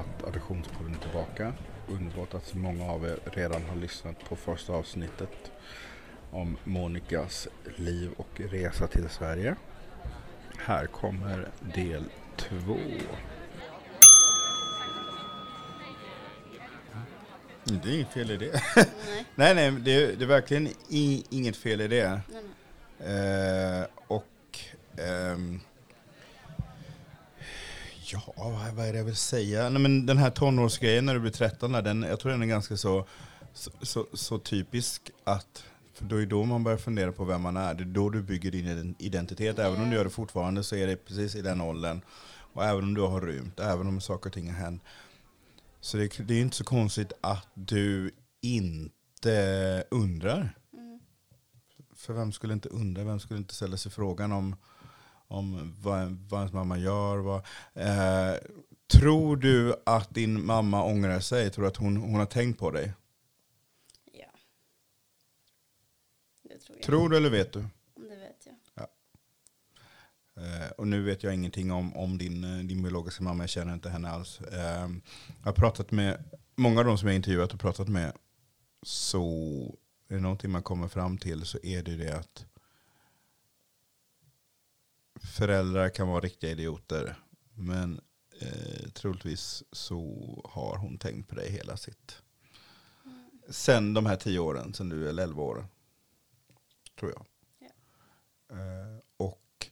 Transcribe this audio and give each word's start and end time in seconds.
Att 0.00 0.28
Adoptionspodden 0.28 0.94
är 0.94 0.98
tillbaka. 0.98 1.52
Underbart 1.88 2.34
att 2.34 2.46
så 2.46 2.58
många 2.58 2.90
av 2.92 3.04
er 3.04 3.18
redan 3.24 3.62
har 3.62 3.76
lyssnat 3.76 4.24
på 4.28 4.36
första 4.36 4.72
avsnittet 4.72 5.52
om 6.30 6.56
Monikas 6.64 7.48
liv 7.76 8.10
och 8.16 8.40
resa 8.40 8.86
till 8.86 9.08
Sverige. 9.08 9.56
Här 10.58 10.86
kommer 10.86 11.48
del 11.74 12.04
två. 12.36 12.76
Det 17.64 17.88
är 17.88 17.94
inget 17.94 18.12
fel 18.12 18.30
i 18.30 18.36
det. 18.36 18.62
Nej. 18.76 18.86
nej, 19.34 19.54
nej, 19.54 19.70
det 19.70 19.94
är, 19.94 20.16
det 20.16 20.24
är 20.24 20.28
verkligen 20.28 20.68
i, 20.88 21.24
inget 21.30 21.56
fel 21.56 21.80
i 21.80 21.88
det. 21.88 22.20
nej, 22.28 22.42
nej. 22.98 23.80
Eh, 23.80 23.86
och 24.06 24.58
ehm, 24.98 25.60
ja, 28.12 28.32
vad, 28.74 28.86
är 28.86 28.92
det 28.92 28.98
jag 28.98 29.04
vill 29.04 29.16
säga? 29.16 29.68
Nej, 29.68 29.82
men 29.82 30.06
den 30.06 30.18
här 30.18 30.30
tonårsgrejen 30.30 31.06
när 31.06 31.14
du 31.14 31.20
blir 31.20 31.32
13, 31.32 31.72
där, 31.72 31.82
den, 31.82 32.02
jag 32.02 32.20
tror 32.20 32.32
den 32.32 32.42
är 32.42 32.46
ganska 32.46 32.76
så, 32.76 33.06
så, 33.52 33.70
så, 33.82 34.06
så 34.12 34.38
typisk 34.38 35.10
att 35.24 35.64
för 36.00 36.04
då 36.04 36.16
är 36.16 36.26
då 36.26 36.44
man 36.44 36.64
börjar 36.64 36.78
fundera 36.78 37.12
på 37.12 37.24
vem 37.24 37.42
man 37.42 37.56
är. 37.56 37.74
Det 37.74 37.82
är 37.82 37.84
då 37.84 38.10
du 38.10 38.22
bygger 38.22 38.50
din 38.50 38.94
identitet. 38.98 39.58
Även 39.58 39.82
om 39.82 39.90
du 39.90 39.96
gör 39.96 40.04
det 40.04 40.10
fortfarande 40.10 40.64
så 40.64 40.76
är 40.76 40.86
det 40.86 40.96
precis 40.96 41.34
i 41.34 41.42
den 41.42 41.60
åldern. 41.60 42.00
Och 42.52 42.64
även 42.64 42.84
om 42.84 42.94
du 42.94 43.00
har 43.00 43.20
rymt, 43.20 43.60
även 43.60 43.86
om 43.86 44.00
saker 44.00 44.30
och 44.30 44.34
ting 44.34 44.50
har 44.50 44.58
hänt. 44.58 44.82
Så 45.80 45.96
det, 45.96 46.18
det 46.18 46.34
är 46.34 46.40
inte 46.40 46.56
så 46.56 46.64
konstigt 46.64 47.12
att 47.20 47.46
du 47.54 48.10
inte 48.40 49.84
undrar. 49.90 50.56
Mm. 50.72 51.00
För 51.94 52.14
vem 52.14 52.32
skulle 52.32 52.52
inte 52.52 52.68
undra, 52.68 53.04
vem 53.04 53.20
skulle 53.20 53.38
inte 53.38 53.54
ställa 53.54 53.76
sig 53.76 53.92
frågan 53.92 54.32
om, 54.32 54.56
om 55.30 55.74
vad, 55.80 56.18
vad 56.28 56.40
ens 56.40 56.52
mamma 56.52 56.78
gör? 56.78 57.18
Vad, 57.18 57.44
eh, 57.74 58.34
tror 58.92 59.36
du 59.36 59.74
att 59.86 60.14
din 60.14 60.46
mamma 60.46 60.84
ångrar 60.84 61.20
sig? 61.20 61.50
Tror 61.50 61.62
du 61.62 61.68
att 61.68 61.76
hon, 61.76 61.96
hon 61.96 62.14
har 62.14 62.26
tänkt 62.26 62.58
på 62.58 62.70
dig? 62.70 62.92
Ja. 64.12 64.26
Det 66.42 66.58
tror 66.58 66.76
jag. 66.76 66.86
Tror 66.86 67.08
du 67.08 67.16
eller 67.16 67.30
vet 67.30 67.52
du? 67.52 67.60
Det 67.94 68.16
vet 68.16 68.46
jag. 68.46 68.86
Eh, 70.36 70.70
och 70.70 70.88
nu 70.88 71.02
vet 71.02 71.22
jag 71.22 71.34
ingenting 71.34 71.72
om, 71.72 71.96
om 71.96 72.18
din, 72.18 72.44
eh, 72.44 72.64
din 72.64 72.82
biologiska 72.82 73.24
mamma, 73.24 73.42
jag 73.42 73.50
känner 73.50 73.74
inte 73.74 73.90
henne 73.90 74.10
alls. 74.10 74.40
Eh, 74.40 74.88
jag 75.38 75.44
har 75.44 75.52
pratat 75.52 75.90
med 75.90 76.24
många 76.56 76.80
av 76.80 76.86
de 76.86 76.98
som 76.98 77.08
jag 77.08 77.16
intervjuat 77.16 77.54
och 77.54 77.60
pratat 77.60 77.88
med, 77.88 78.12
så 78.82 79.24
är 80.08 80.14
det 80.14 80.20
någonting 80.20 80.50
man 80.50 80.62
kommer 80.62 80.88
fram 80.88 81.18
till 81.18 81.44
så 81.44 81.58
är 81.62 81.82
det 81.82 81.96
det 81.96 82.18
att 82.18 82.46
föräldrar 85.24 85.88
kan 85.88 86.08
vara 86.08 86.20
riktiga 86.20 86.50
idioter. 86.50 87.16
Men 87.54 88.00
eh, 88.40 88.88
troligtvis 88.94 89.62
så 89.72 90.00
har 90.54 90.76
hon 90.78 90.98
tänkt 90.98 91.28
på 91.28 91.34
dig 91.34 91.50
hela 91.50 91.76
sitt. 91.76 92.22
Sen 93.48 93.94
de 93.94 94.06
här 94.06 94.16
tio 94.16 94.38
åren, 94.38 94.74
sen 94.74 94.88
du 94.88 95.08
är 95.08 95.20
11 95.20 95.42
år. 95.42 95.66
Tror 97.00 97.12
jag. 97.12 97.26
Eh, 98.58 98.98
och 99.16 99.66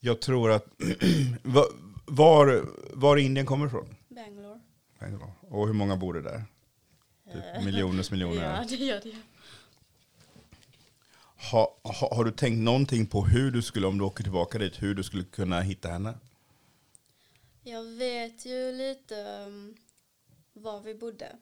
jag 0.00 0.20
tror 0.20 0.50
att 0.50 0.66
va- 1.42 1.64
var, 2.06 2.66
var 2.94 3.16
Indien 3.16 3.46
kommer 3.46 3.66
ifrån. 3.66 3.96
Bangalore. 4.08 4.60
Bangalore. 5.00 5.32
Och 5.40 5.66
hur 5.66 5.74
många 5.74 5.96
bor 5.96 6.14
det 6.14 6.22
där? 6.22 6.44
Typ 7.32 7.64
miljoners 7.64 8.10
miljoner. 8.10 8.56
Ja, 8.56 8.64
det 8.68 8.84
gör 8.84 9.00
det. 9.00 9.16
Ha, 11.40 11.80
ha, 11.82 12.14
har 12.14 12.24
du 12.24 12.30
tänkt 12.30 12.58
någonting 12.58 13.06
på 13.06 13.24
hur 13.24 13.50
du 13.50 13.62
skulle, 13.62 13.86
om 13.86 13.98
du 13.98 14.04
åker 14.04 14.22
tillbaka 14.22 14.58
dit, 14.58 14.82
hur 14.82 14.94
du 14.94 15.02
skulle 15.02 15.24
kunna 15.24 15.60
hitta 15.60 15.88
henne? 15.88 16.18
Jag 17.62 17.84
vet 17.84 18.46
ju 18.46 18.72
lite 18.72 19.44
um, 19.46 19.76
var 20.52 20.80
vi 20.80 20.94
bodde. 20.94 21.36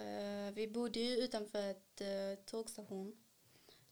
Uh, 0.00 0.54
vi 0.54 0.68
bodde 0.68 1.00
ju 1.00 1.16
utanför 1.16 1.70
ett 1.70 2.00
uh, 2.00 2.44
tågstation. 2.44 3.16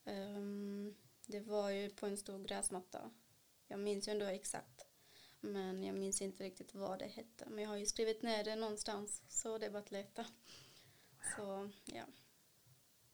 Um, 0.05 0.95
det 1.27 1.41
var 1.41 1.71
ju 1.71 1.91
på 1.91 2.07
en 2.07 2.17
stor 2.17 2.45
gräsmatta. 2.45 3.11
Jag 3.69 3.81
minns 3.81 4.09
ju 4.09 4.13
ändå 4.13 4.27
exakt. 4.27 4.87
Men 5.41 5.85
jag 5.85 5.97
minns 5.97 6.23
inte 6.23 6.45
riktigt 6.45 6.75
vad 6.75 6.99
det 6.99 7.07
hette. 7.07 7.47
Men 7.49 7.65
jag 7.65 7.71
har 7.71 7.77
ju 7.77 7.87
skrivit 7.87 8.23
ner 8.23 8.45
det 8.45 8.57
någonstans. 8.57 9.23
Så 9.29 9.59
det 9.59 9.67
är 9.67 9.71
bara 9.71 9.83
att 9.83 9.91
leta. 9.91 10.27
Så 11.37 11.71
ja. 11.85 12.05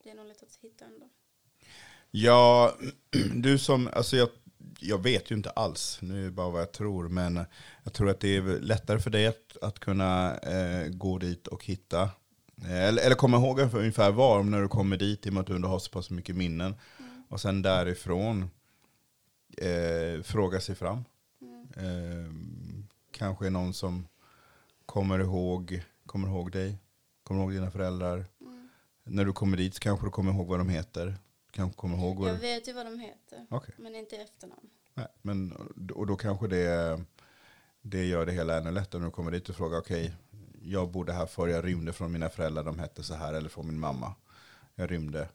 Det 0.02 0.10
är 0.10 0.14
nog 0.14 0.26
lätt 0.26 0.42
att 0.42 0.56
hitta 0.56 0.84
ändå. 0.84 1.08
Ja, 2.10 2.74
du 3.34 3.58
som, 3.58 3.88
alltså 3.92 4.16
jag, 4.16 4.28
jag 4.80 5.02
vet 5.02 5.30
ju 5.30 5.34
inte 5.34 5.50
alls, 5.50 5.98
nu 6.02 6.20
är 6.20 6.24
det 6.24 6.30
bara 6.30 6.50
vad 6.50 6.60
jag 6.60 6.72
tror, 6.72 7.08
men 7.08 7.44
jag 7.84 7.92
tror 7.92 8.10
att 8.10 8.20
det 8.20 8.36
är 8.36 8.42
lättare 8.60 8.98
för 8.98 9.10
dig 9.10 9.26
att, 9.26 9.56
att 9.62 9.78
kunna 9.78 10.36
eh, 10.36 10.88
gå 10.88 11.18
dit 11.18 11.46
och 11.46 11.64
hitta, 11.64 12.02
eh, 12.62 12.84
eller, 12.84 13.02
eller 13.02 13.16
komma 13.16 13.36
ihåg 13.36 13.60
ungefär 13.60 14.10
var 14.10 14.42
när 14.42 14.62
du 14.62 14.68
kommer 14.68 14.96
dit, 14.96 15.26
i 15.26 15.28
och 15.28 15.32
med 15.34 15.40
att 15.40 15.46
du 15.46 15.62
har 15.62 15.78
så 15.78 15.90
pass 15.90 16.10
mycket 16.10 16.36
minnen. 16.36 16.74
Och 17.28 17.40
sen 17.40 17.62
därifrån 17.62 18.50
eh, 19.56 20.22
fråga 20.22 20.60
sig 20.60 20.74
fram. 20.74 21.04
Eh, 21.76 22.32
kanske 23.12 23.46
är 23.46 23.50
någon 23.50 23.74
som 23.74 24.06
kommer 24.86 25.18
ihåg, 25.18 25.82
kommer 26.06 26.28
ihåg 26.28 26.52
dig, 26.52 26.78
kommer 27.22 27.40
ihåg 27.40 27.52
dina 27.52 27.70
föräldrar. 27.70 28.24
När 29.04 29.24
du 29.24 29.32
kommer 29.32 29.56
dit 29.56 29.74
så 29.74 29.80
kanske 29.80 30.06
du 30.06 30.10
kommer 30.10 30.32
ihåg 30.32 30.46
vad 30.46 30.60
de 30.60 30.68
heter. 30.68 31.18
Kanske 31.50 31.76
kommer 31.76 31.96
ihåg 31.96 32.28
Jag 32.28 32.34
vet 32.34 32.68
ju 32.68 32.72
vad 32.72 32.86
de 32.86 32.98
heter. 32.98 33.46
Okej. 33.50 33.74
Men 33.78 33.94
inte 33.94 34.16
efternamn. 34.16 34.70
Nej, 34.94 35.08
men, 35.22 35.52
och 35.94 36.06
då 36.06 36.16
kanske 36.16 36.48
det, 36.48 37.00
det 37.82 38.04
gör 38.04 38.26
det 38.26 38.32
hela 38.32 38.58
ännu 38.58 38.70
lättare 38.70 39.00
när 39.00 39.06
du 39.06 39.12
kommer 39.12 39.30
dit 39.30 39.48
och 39.48 39.56
frågar 39.56 39.78
okej, 39.78 40.14
jag 40.62 40.90
bodde 40.90 41.12
här 41.12 41.26
förr, 41.26 41.48
jag 41.48 41.64
rymde 41.64 41.92
från 41.92 42.12
mina 42.12 42.28
föräldrar, 42.28 42.64
de 42.64 42.78
hette 42.78 43.02
så 43.02 43.14
här, 43.14 43.32
eller 43.32 43.48
från 43.48 43.66
min 43.66 43.80
mamma. 43.80 44.14
Jag 44.74 44.90
rymde. 44.90 45.28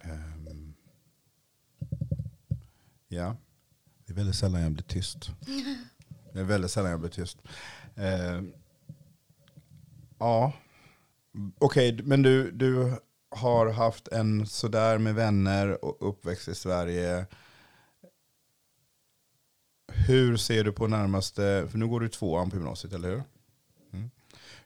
Ehm, 0.00 0.74
ja, 3.08 3.36
det 4.06 4.12
är 4.12 4.16
väldigt 4.16 4.36
sällan 4.36 4.62
jag 4.62 4.72
blir 4.72 4.84
tyst. 4.84 5.30
Det 6.32 6.40
är 6.40 6.44
väldigt 6.44 6.70
sällan 6.70 6.90
jag 6.90 7.00
blir 7.00 7.10
tyst. 7.10 7.38
Ehm, 7.96 8.52
ja, 10.18 10.52
okej, 11.58 12.02
men 12.02 12.22
du, 12.22 12.50
du 12.50 12.98
har 13.30 13.70
haft 13.70 14.08
en 14.08 14.46
sådär 14.46 14.98
med 14.98 15.14
vänner 15.14 15.84
och 15.84 16.08
uppväxt 16.08 16.48
i 16.48 16.54
Sverige. 16.54 17.26
Hur 19.92 20.36
ser 20.36 20.64
du 20.64 20.72
på 20.72 20.86
närmaste, 20.86 21.68
för 21.70 21.78
nu 21.78 21.86
går 21.86 22.00
du 22.00 22.08
tvåan 22.08 22.50
på 22.50 22.56
gymnasiet, 22.56 22.92
eller 22.92 23.08
hur? 23.08 23.22
Mm. 23.92 24.10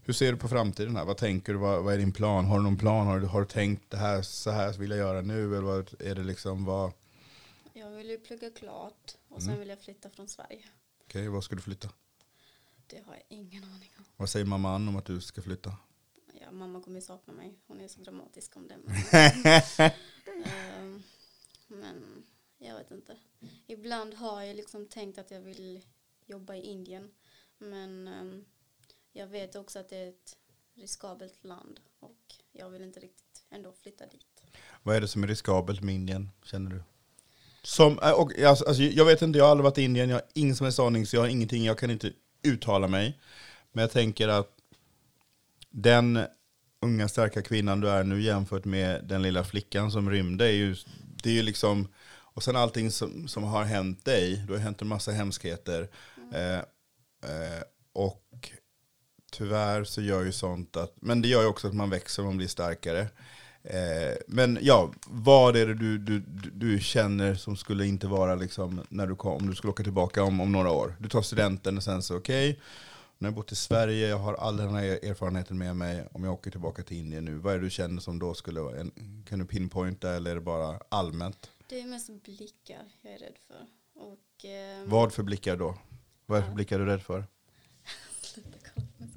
Hur 0.05 0.13
ser 0.13 0.33
du 0.33 0.39
på 0.39 0.49
framtiden 0.49 0.97
här? 0.97 1.05
Vad 1.05 1.17
tänker 1.17 1.53
du? 1.53 1.59
Vad, 1.59 1.85
vad 1.85 1.95
är 1.95 1.99
din 1.99 2.13
plan? 2.13 2.45
Har 2.45 2.57
du 2.59 2.63
någon 2.65 2.77
plan? 2.79 3.07
Har 3.07 3.21
du, 3.21 3.27
har 3.27 3.41
du 3.41 3.47
tänkt 3.47 3.91
det 3.91 3.97
här, 3.97 4.23
så 4.23 4.51
här 4.51 4.73
vill 4.73 4.91
jag 4.91 4.99
göra 4.99 5.21
nu? 5.21 5.45
Eller 5.57 5.61
vad 5.67 5.95
är 6.01 6.15
det 6.15 6.23
liksom, 6.23 6.65
vad, 6.65 6.93
Jag 7.73 7.91
vill 7.91 8.11
ju 8.11 8.19
plugga 8.19 8.51
klart 8.51 9.17
och 9.29 9.41
sen 9.43 9.49
Mm. 9.49 9.61
vill 9.61 9.69
jag 9.69 9.81
flytta 9.81 10.11
från 10.11 10.29
Sverige. 10.29 10.65
okej, 11.05 11.29
vad 11.29 11.45
ska 11.45 11.55
du 11.57 11.63
flytta? 11.63 11.89
Det 12.87 13.03
har 13.07 13.15
jag 13.15 13.23
ingen 13.29 13.65
aning 13.65 13.91
om. 13.99 14.05
Vad 14.17 14.29
säger 14.29 14.47
mamma 14.47 14.75
Ann 14.75 14.89
om 14.89 14.97
att 14.97 15.05
du 15.05 15.21
ska 15.21 15.43
flytta? 15.43 15.77
Ja, 16.45 16.51
mamma 16.51 16.81
kommer 16.81 17.01
sakna 17.01 17.33
mig. 17.33 17.59
Hon 17.67 17.81
är 17.81 17.89
så 17.89 18.01
dramatisk 18.01 18.57
om 18.57 18.69
det. 18.69 18.77
Men, 18.85 18.95
Ehm, 20.45 21.03
men 21.67 22.25
jag 22.59 22.77
vet 22.77 22.91
inte. 22.91 23.17
Ibland 23.67 24.15
har 24.15 24.43
jag 24.43 24.57
liksom 24.57 24.87
tänkt 24.87 25.19
att 25.19 25.31
jag 25.31 25.41
vill 25.41 25.81
jobba 26.27 26.55
i 26.55 26.63
Indien. 26.63 27.11
Men 27.59 28.09
ehm, 28.09 28.45
jag 29.13 29.27
vet 29.27 29.57
också 29.57 29.79
att 29.79 29.89
det 29.89 29.97
är 29.97 30.09
ett 30.09 30.37
riskabelt 30.75 31.45
land. 31.45 31.81
Och 32.01 32.35
jag 32.53 32.71
vill 32.71 32.83
inte 32.83 33.01
riktigt 33.01 33.45
ändå 33.51 33.73
flytta 33.73 34.07
dit. 34.07 34.43
Vad 34.83 34.97
är 34.97 35.01
det 35.01 35.09
som 35.09 35.23
är 35.23 35.29
riskabelt 35.29 35.83
med 35.83 35.95
Indien, 35.95 36.31
känner 36.45 36.71
du? 36.71 36.83
Som, 37.63 37.99
äh, 37.99 38.13
och, 38.13 38.39
alltså, 38.39 38.65
alltså, 38.65 38.83
jag 38.83 39.05
vet 39.05 39.23
inte, 39.23 39.39
jag 39.39 39.45
har 39.45 39.51
aldrig 39.51 39.65
varit 39.65 39.79
i 39.79 39.83
Indien, 39.83 40.09
jag 40.09 40.17
har 40.17 40.27
ingen 40.35 40.57
som 40.57 40.65
helst 40.65 40.79
aning, 40.79 41.07
så 41.07 41.17
jag 41.17 41.21
har 41.21 41.29
ingenting, 41.29 41.65
jag 41.65 41.79
kan 41.79 41.91
inte 41.91 42.13
uttala 42.43 42.89
mig. 42.89 43.21
Men 43.73 43.83
jag 43.83 43.91
tänker 43.91 44.29
att 44.29 44.62
den 45.73 46.27
unga 46.81 47.09
starka 47.09 47.43
kvinnan 47.43 47.81
du 47.81 47.89
är 47.89 48.05
nu 48.05 48.23
jämfört 48.23 48.65
med 48.65 49.05
den 49.05 49.23
lilla 49.23 49.45
flickan 49.45 49.91
som 49.91 50.11
rymde 50.11 50.47
är 50.47 50.53
ju, 50.53 50.77
det 51.23 51.31
är 51.31 51.35
ju 51.35 51.43
liksom, 51.43 51.89
och 52.35 52.43
sen 52.43 52.57
allting 52.57 52.91
som, 52.91 53.29
som 53.29 53.45
har 53.45 53.65
hänt 53.65 54.05
dig, 54.05 54.45
det 54.47 54.53
har 54.53 54.61
hänt 54.61 54.83
en 54.83 54.89
massa 54.89 55.13
hemskheter. 55.13 55.89
Eh, 56.33 56.59
eh, 57.31 57.63
och 57.93 58.51
tyvärr 59.33 59.85
så 59.85 60.03
gör 60.03 60.25
ju 60.25 60.33
sånt 60.33 60.77
att, 60.77 60.95
men 61.01 61.23
det 61.23 61.29
gör 61.29 61.43
ju 61.43 61.49
också 61.49 61.69
att 61.69 61.75
man 61.75 61.91
växer 61.91 62.23
och 62.23 62.27
man 62.29 62.37
blir 62.37 62.49
starkare. 62.49 63.09
Eh, 63.65 64.17
men 64.27 64.59
ja, 64.63 64.93
vad 65.07 65.57
är 65.57 65.67
det 65.67 65.75
du, 65.75 65.99
du, 65.99 66.23
du- 66.53 66.81
känner 66.81 67.35
som 67.35 67.57
skulle 67.57 67.87
inte 67.87 68.07
vara 68.07 68.35
liksom 68.35 68.81
när 68.89 69.07
du 69.07 69.17
kom, 69.17 69.37
om 69.37 69.51
du 69.51 69.55
skulle 69.55 69.71
åka 69.71 69.83
tillbaka 69.83 70.23
om, 70.23 70.41
om 70.41 70.53
några 70.53 70.71
år? 70.71 70.97
Du 70.99 71.09
tar 71.09 71.23
studenten 71.23 71.77
och 71.77 71.83
sen 71.83 72.03
så 72.03 72.17
okej, 72.17 72.51
okay, 72.51 72.63
har 73.25 73.31
jag 73.31 73.35
bott 73.35 73.53
i 73.53 73.57
Sverige, 73.57 74.09
jag 74.09 74.19
har 74.19 74.35
all 74.35 74.57
den 74.57 74.75
här 74.75 74.85
erfarenheten 74.85 75.59
med 75.59 75.77
mig. 75.77 76.09
Om 76.13 76.25
jag 76.25 76.33
åker 76.33 76.51
tillbaka 76.51 76.83
till 76.83 76.97
Indien 76.97 77.25
nu, 77.25 77.35
vad 77.35 77.55
är 77.55 77.59
det 77.59 77.65
du 77.65 77.71
känner 77.71 78.01
som 78.01 78.19
då 78.19 78.35
skulle 78.35 78.61
vara, 78.61 78.81
en, 78.81 79.25
kan 79.29 79.39
du 79.39 79.45
pinpointa 79.45 80.11
eller 80.11 80.31
är 80.31 80.35
det 80.35 80.41
bara 80.41 80.81
allmänt? 80.89 81.51
Det 81.69 81.81
är 81.81 81.87
mest 81.87 82.23
blickar 82.23 82.83
jag 83.03 83.13
är 83.13 83.19
rädd 83.19 83.37
för. 83.47 83.67
Och, 83.95 84.45
ehm, 84.45 84.89
Vad 84.89 85.13
för 85.13 85.23
blickar 85.23 85.57
då? 85.57 85.79
Vad 86.27 86.39
är 86.39 86.43
för 86.43 86.49
Ja. 86.51 86.55
blickar 86.55 86.79
du 86.79 86.87
rädd 86.87 87.03
för? 87.03 87.25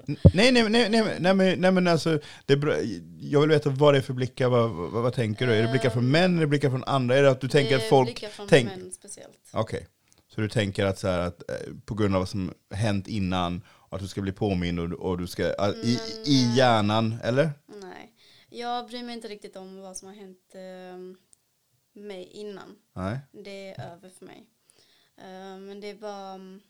Nej, 0.06 0.52
nej, 0.52 0.68
nej, 0.68 0.88
nej, 0.90 1.16
nej, 1.20 1.34
men, 1.34 1.60
nej 1.60 1.72
men 1.72 1.88
alltså, 1.88 2.20
det 2.46 2.52
är 2.52 2.56
bra. 2.56 2.74
jag 3.20 3.40
vill 3.40 3.50
veta 3.50 3.70
vad 3.70 3.94
det 3.94 3.98
är 3.98 4.02
för 4.02 4.14
blickar, 4.14 4.48
vad, 4.48 4.70
vad, 4.70 5.02
vad 5.02 5.12
tänker 5.14 5.46
du? 5.46 5.52
Är 5.54 5.62
det 5.62 5.70
blickar 5.70 5.90
från 5.90 6.10
män, 6.10 6.36
är 6.36 6.40
det 6.40 6.46
blickar 6.46 6.70
från 6.70 6.84
andra? 6.84 7.16
Är 7.16 7.22
det 7.22 7.30
att 7.30 7.40
du 7.40 7.48
tänker 7.48 7.76
att 7.76 7.82
folk... 7.82 8.06
blickar 8.06 8.28
från 8.28 8.48
tänk- 8.48 8.68
män 8.68 8.92
speciellt. 8.92 9.50
Okej, 9.52 9.86
så 10.28 10.40
du 10.40 10.48
tänker 10.48 10.84
att, 10.84 10.98
så 10.98 11.08
här, 11.08 11.18
att 11.18 11.50
eh, 11.50 11.56
på 11.84 11.94
grund 11.94 12.14
av 12.14 12.20
vad 12.20 12.28
som 12.28 12.54
hänt 12.70 13.08
innan, 13.08 13.62
att 13.88 14.00
du 14.00 14.08
ska 14.08 14.20
bli 14.22 14.32
påmind 14.32 14.80
och, 14.80 14.92
och 14.92 15.18
du 15.18 15.26
ska, 15.26 15.42
eh, 15.54 15.68
i, 15.70 15.98
i 16.24 16.54
hjärnan, 16.56 17.18
eller? 17.22 17.50
Nej, 17.66 18.14
jag 18.48 18.86
bryr 18.86 19.02
mig 19.02 19.14
inte 19.14 19.28
riktigt 19.28 19.56
om 19.56 19.80
vad 19.80 19.96
som 19.96 20.08
har 20.08 20.14
hänt 20.14 20.54
eh, 20.54 22.02
mig 22.02 22.24
innan. 22.32 22.76
Nej. 22.92 23.18
Det 23.32 23.68
är 23.74 23.92
över 23.92 24.10
för 24.10 24.24
mig. 24.24 24.50
Eh, 25.18 25.58
men 25.58 25.80
det 25.80 25.90
är 25.90 25.94
bara... 25.94 26.34
mm, 26.34 26.60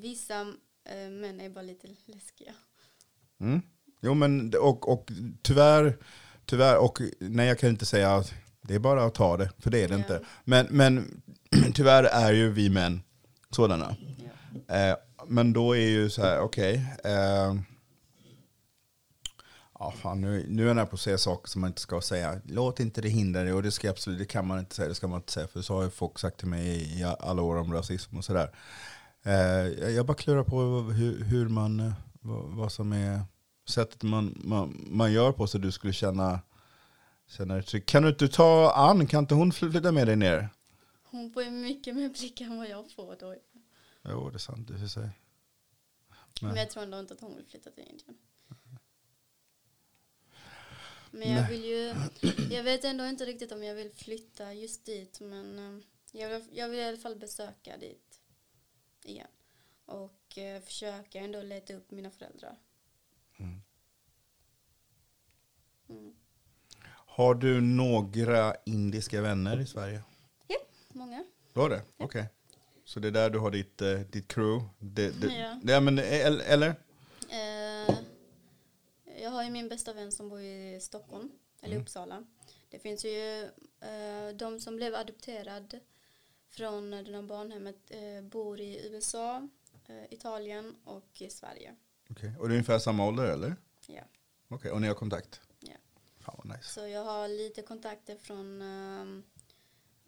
vissa 0.00 0.40
eh, 0.84 1.10
män 1.10 1.40
är 1.40 1.50
bara 1.50 1.62
lite 1.62 1.88
läskiga. 2.04 2.54
Mm. 3.40 3.60
Jo 4.02 4.14
men, 4.14 4.52
och, 4.60 4.88
och 4.92 5.10
tyvärr, 5.42 5.98
tyvärr, 6.44 6.76
och 6.78 6.98
nej 7.20 7.48
jag 7.48 7.58
kan 7.58 7.68
inte 7.70 7.86
säga 7.86 8.14
att 8.14 8.34
det 8.62 8.74
är 8.74 8.78
bara 8.78 9.04
att 9.04 9.14
ta 9.14 9.36
det, 9.36 9.50
för 9.58 9.70
det 9.70 9.84
är 9.84 9.88
det 9.88 9.94
Ja. 9.94 9.98
inte. 9.98 10.24
Men, 10.44 10.66
men 10.70 11.22
tyvärr 11.74 12.04
är 12.04 12.32
ju 12.32 12.50
vi 12.52 12.70
män 12.70 13.02
sådana. 13.50 13.96
Ja. 14.66 14.74
Eh, 14.76 14.96
men 15.30 15.52
då 15.52 15.76
är 15.76 15.88
ju 15.88 16.10
så 16.10 16.22
här, 16.22 16.40
okej. 16.40 16.86
eh, 17.04 17.54
ja, 19.78 19.90
fan, 19.96 20.20
nu, 20.20 20.46
nu 20.48 20.70
är 20.70 20.74
jag 20.74 20.90
på 20.90 20.94
att 20.94 21.00
säga 21.00 21.18
saker 21.18 21.48
som 21.48 21.60
man 21.60 21.70
inte 21.70 21.80
ska 21.80 22.00
säga. 22.00 22.40
Låt 22.44 22.80
inte 22.80 23.00
det 23.00 23.08
hindra 23.08 23.42
dig, 23.42 23.52
och 23.52 23.62
det, 23.62 23.70
ska 23.70 23.90
absolut, 23.90 24.18
det 24.18 24.24
kan 24.24 24.46
man 24.46 24.58
inte 24.58 24.74
säga, 24.74 24.88
det 24.88 24.94
ska 24.94 25.08
man 25.08 25.20
inte 25.20 25.32
säga. 25.32 25.48
För 25.48 25.62
så 25.62 25.74
har 25.74 25.82
ju 25.82 25.90
folk 25.90 26.18
sagt 26.18 26.38
till 26.38 26.48
mig 26.48 27.00
i 27.00 27.04
alla 27.20 27.42
år 27.42 27.56
om 27.56 27.72
rasism 27.72 28.16
och 28.16 28.24
sådär. 28.24 28.50
Eh, 29.22 29.90
jag 29.90 30.06
bara 30.06 30.14
klurar 30.14 30.44
på 30.44 30.60
hur, 30.92 31.24
hur 31.24 31.48
man, 31.48 31.80
eh, 31.80 31.92
vad, 32.20 32.44
vad 32.44 32.72
som 32.72 32.92
är 32.92 33.20
sättet 33.68 34.02
man, 34.02 34.40
man, 34.44 34.86
man 34.90 35.12
gör 35.12 35.32
på 35.32 35.46
så 35.46 35.58
du 35.58 35.72
skulle 35.72 35.92
känna, 35.92 36.40
känna 37.28 37.54
dig 37.54 37.62
trygg. 37.62 37.86
Kan 37.86 38.02
du 38.02 38.08
inte 38.08 38.28
ta 38.28 38.72
Ann, 38.72 39.06
kan 39.06 39.24
inte 39.24 39.34
hon 39.34 39.52
flytta 39.52 39.92
med 39.92 40.06
dig 40.06 40.16
ner? 40.16 40.48
Hon 41.10 41.32
får 41.32 41.42
ju 41.42 41.50
mycket 41.50 41.96
mer 41.96 42.08
blickar 42.08 42.44
än 42.44 42.58
vad 42.58 42.68
jag 42.68 42.90
får 42.90 43.16
då. 43.20 43.34
Jo, 44.08 44.30
det 44.30 44.36
är 44.36 44.38
sant. 44.38 44.70
Är 44.70 44.86
så. 44.86 45.00
Nej. 45.00 45.19
Men 46.40 46.56
jag 46.56 46.70
tror 46.70 46.82
ändå 46.82 47.00
inte 47.00 47.14
att 47.14 47.20
hon 47.20 47.36
vill 47.36 47.46
flytta 47.46 47.70
till 47.70 47.84
Indien. 47.84 48.18
Men 51.10 51.32
jag 51.32 51.48
vill 51.48 51.64
ju, 51.64 51.94
jag 52.50 52.62
vet 52.62 52.84
ändå 52.84 53.06
inte 53.06 53.24
riktigt 53.24 53.52
om 53.52 53.62
jag 53.62 53.74
vill 53.74 53.90
flytta 53.90 54.54
just 54.54 54.86
dit 54.86 55.20
men 55.20 55.58
eh, 55.58 55.84
jag 56.12 56.28
vill, 56.28 56.48
jag 56.52 56.68
vill 56.68 56.78
i 56.78 56.84
alla 56.84 56.98
fall 56.98 57.16
besöka 57.16 57.76
dit 57.76 58.20
igen. 59.04 59.28
Och 59.86 60.38
eh, 60.38 60.62
försöka 60.62 61.18
ändå 61.20 61.42
leta 61.42 61.74
upp 61.74 61.90
mina 61.90 62.10
föräldrar. 62.10 62.58
Mm. 63.36 63.62
Mm. 65.88 66.16
Har 66.86 67.34
du 67.34 67.60
några 67.60 68.54
indiska 68.66 69.22
vänner 69.22 69.60
i 69.60 69.66
Sverige? 69.66 70.02
Många. 70.92 71.24
Du 71.52 71.60
har 71.60 71.70
det? 71.70 71.82
Okej. 71.96 72.28
Så 72.90 73.00
det 73.00 73.08
är 73.08 73.12
där 73.12 73.30
du 73.30 73.38
har 73.38 73.50
ditt, 73.50 73.82
eh, 73.82 73.98
ditt 74.00 74.28
crew? 74.28 74.68
Det, 74.78 75.10
det, 75.10 75.26
Ja. 75.34 75.60
det, 75.62 75.80
men, 75.80 75.98
eh, 75.98 76.26
el- 76.26 76.40
eller? 76.40 76.68
Eh, 77.28 77.94
jag 79.22 79.30
har 79.30 79.44
ju 79.44 79.50
min 79.50 79.68
bästa 79.68 79.92
vän 79.92 80.12
som 80.12 80.28
bor 80.28 80.40
i 80.40 80.78
Stockholm, 80.80 81.30
eller 81.60 81.74
Mm. 81.74 81.82
Uppsala. 81.82 82.24
Det 82.70 82.78
finns 82.78 83.04
ju 83.04 83.42
eh, 83.80 84.28
de 84.34 84.60
som 84.60 84.76
blev 84.76 84.94
adopterad 84.94 85.80
från 86.48 86.90
det 86.90 86.96
här 87.12 87.22
barnhemmet 87.22 87.76
eh, 87.90 88.22
bor 88.24 88.60
i 88.60 88.86
USA, 88.86 89.48
eh, 89.86 90.04
Italien 90.14 90.76
och 90.84 91.08
i 91.22 91.30
Sverige. 91.30 91.76
Okej. 92.10 92.32
Och 92.38 92.48
det 92.48 92.52
är 92.54 92.56
ungefär 92.56 92.78
samma 92.78 93.06
ålder 93.08 93.24
eller? 93.24 93.56
Ja. 93.86 94.02
Okej, 94.48 94.70
och 94.70 94.80
ni 94.80 94.88
har 94.88 94.94
kontakt? 94.94 95.40
Ja. 95.60 95.74
Fan 96.20 96.34
vad 96.38 96.56
nice. 96.56 96.68
Så 96.70 96.86
jag 96.88 97.04
har 97.04 97.28
lite 97.28 97.62
kontakter 97.62 98.16
från 98.16 98.62
ehm, 98.62 99.22
eh, 99.36 99.39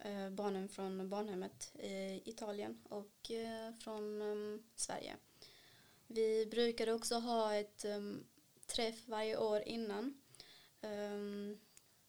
Eh, 0.05 0.29
barnen 0.29 0.69
från 0.69 1.09
barnhemmet 1.09 1.71
i 1.79 2.21
Italien 2.25 2.81
och 2.89 3.31
eh, 3.31 3.73
från 3.73 4.21
ehm, 4.21 4.63
Sverige. 4.75 5.15
Vi 6.07 6.45
brukade 6.45 6.93
också 6.93 7.15
ha 7.15 7.55
ett 7.55 7.85
ehm, 7.85 8.23
träff 8.67 9.07
varje 9.07 9.37
år 9.37 9.61
innan 9.61 10.21
ehm, 10.81 11.59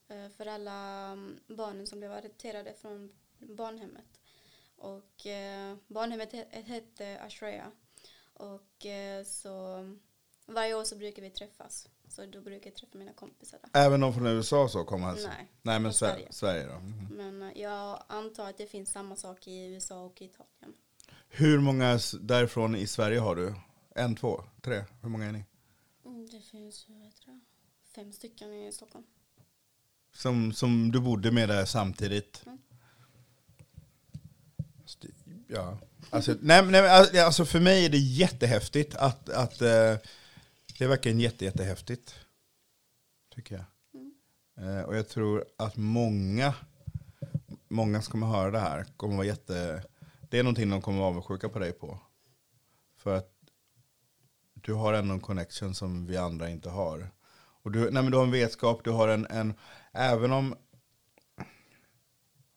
eh, 0.08 0.28
för 0.28 0.46
alla 0.46 1.16
barnen 1.46 1.86
som 1.86 1.98
blev 1.98 2.12
adopterade 2.12 2.74
från 2.74 3.12
barnhemmet. 3.38 4.20
Och 4.76 5.26
barnhemmet 5.86 6.32
hette 6.50 7.20
Ashreya. 7.20 7.72
Och 8.32 8.86
så 9.24 9.84
varje 10.46 10.74
år 10.74 10.84
så 10.84 10.96
brukar 10.96 11.22
vi 11.22 11.30
träffas. 11.30 11.88
Så 12.14 12.26
då 12.26 12.40
brukar 12.40 12.70
jag 12.70 12.76
träffa 12.76 12.98
mina 12.98 13.12
kompisar 13.12 13.58
där. 13.62 13.80
Även 13.86 14.00
de 14.00 14.14
från 14.14 14.26
USA 14.26 14.68
så 14.68 14.84
kommer 14.84 15.08
alltså? 15.08 15.28
Nej, 15.28 15.48
Nej 15.62 15.80
men 15.80 15.92
Sverige. 15.92 16.28
Sverige. 16.30 16.32
Sverige 16.32 16.66
då. 16.66 16.80
Mhm. 16.80 17.06
men 17.10 17.42
eh, 17.42 17.62
jag 17.62 18.04
antar 18.06 18.50
att 18.50 18.58
det 18.58 18.66
finns 18.66 18.90
samma 18.90 19.16
sak 19.16 19.46
i 19.46 19.66
USA 19.66 20.04
och 20.04 20.22
Italien. 20.22 20.74
Hur 21.28 21.60
många 21.60 21.98
därifrån 22.20 22.76
i 22.76 22.86
Sverige 22.86 23.18
har 23.18 23.36
du? 23.36 23.54
En, 23.94 24.16
två, 24.16 24.44
tre? 24.62 24.84
Hur 25.02 25.08
många 25.08 25.24
är 25.24 25.32
ni? 25.32 25.44
Mm, 26.04 26.28
det 26.30 26.40
finns 26.40 26.86
fem 27.94 28.12
stycken 28.12 28.52
i 28.52 28.72
Stockholm. 28.72 29.04
Som, 30.12 30.52
som 30.52 30.92
du 30.92 31.00
bodde 31.00 31.30
med 31.30 31.48
där 31.48 31.64
samtidigt? 31.64 32.42
Mm. 32.46 32.58
Ja. 35.48 35.78
Alltså, 36.10 36.36
nej, 36.40 36.62
nej, 36.66 36.88
alltså- 36.88 37.20
alltså 37.20 37.44
för 37.44 37.60
mig 37.60 37.84
är 37.84 37.88
det 37.90 37.98
jättehäftigt 37.98 38.94
att, 38.96 39.28
att 39.28 39.62
eh, 39.62 39.96
det 40.78 40.84
är 40.84 40.88
verkligen 40.88 41.20
jätte, 41.20 41.44
jättehäftigt. 41.44 42.14
Tycker 43.34 43.54
jag. 43.54 43.64
Mm. 43.94 44.78
Eh, 44.78 44.84
och 44.84 44.96
jag 44.96 45.08
tror 45.08 45.44
att 45.58 45.76
många, 45.76 46.54
många 47.68 48.02
som 48.02 48.12
kommer 48.12 48.26
höra 48.26 48.50
det 48.50 48.58
här 48.58 48.84
kommer 48.96 49.16
vara 49.16 49.26
jätte, 49.26 49.84
det 50.30 50.38
är 50.38 50.42
någonting 50.42 50.70
de 50.70 50.82
kommer 50.82 50.98
vara 50.98 51.08
avundsjuka 51.08 51.48
på 51.48 51.58
dig 51.58 51.72
på. 51.72 52.00
För 52.96 53.16
att 53.16 53.30
du 54.54 54.72
har 54.72 54.92
ändå 54.92 55.14
en 55.14 55.20
connection 55.20 55.74
som 55.74 56.06
vi 56.06 56.16
andra 56.16 56.50
inte 56.50 56.70
har. 56.70 57.10
Och 57.36 57.72
du, 57.72 57.90
nej 57.90 58.10
du 58.10 58.16
har 58.16 58.24
en 58.24 58.30
vetskap, 58.30 58.84
du 58.84 58.90
har 58.90 59.08
en, 59.08 59.26
en 59.26 59.54
även 59.92 60.32
om, 60.32 60.56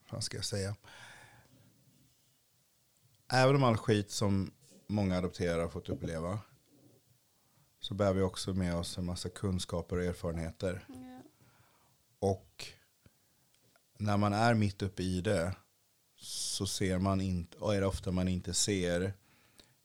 vad 0.09 0.23
ska 0.23 0.37
jag 0.37 0.45
säga? 0.45 0.75
Även 3.33 3.55
om 3.55 3.63
all 3.63 3.77
skit 3.77 4.11
som 4.11 4.51
många 4.87 5.17
adopterare 5.17 5.61
har 5.61 5.69
fått 5.69 5.89
uppleva 5.89 6.39
så 7.87 7.93
bär 7.93 8.13
vi 8.13 8.21
också 8.21 8.53
med 8.53 8.75
oss 8.75 8.97
en 8.97 9.05
massa 9.05 9.29
kunskaper 9.29 9.97
och 9.97 10.03
erfarenheter. 10.03 10.85
Ja. 10.87 11.21
Och 12.19 12.65
när 13.97 14.17
man 14.17 14.33
är 14.33 14.53
mitt 14.53 14.81
uppe 14.81 15.03
i 15.03 15.21
det 15.21 15.55
så 16.19 16.67
ser 16.67 16.99
man 16.99 17.21
inte, 17.21 17.57
och 17.57 17.75
är 17.75 17.81
det 17.81 17.87
ofta 17.87 18.11
man 18.11 18.27
inte 18.27 18.53
ser 18.53 19.13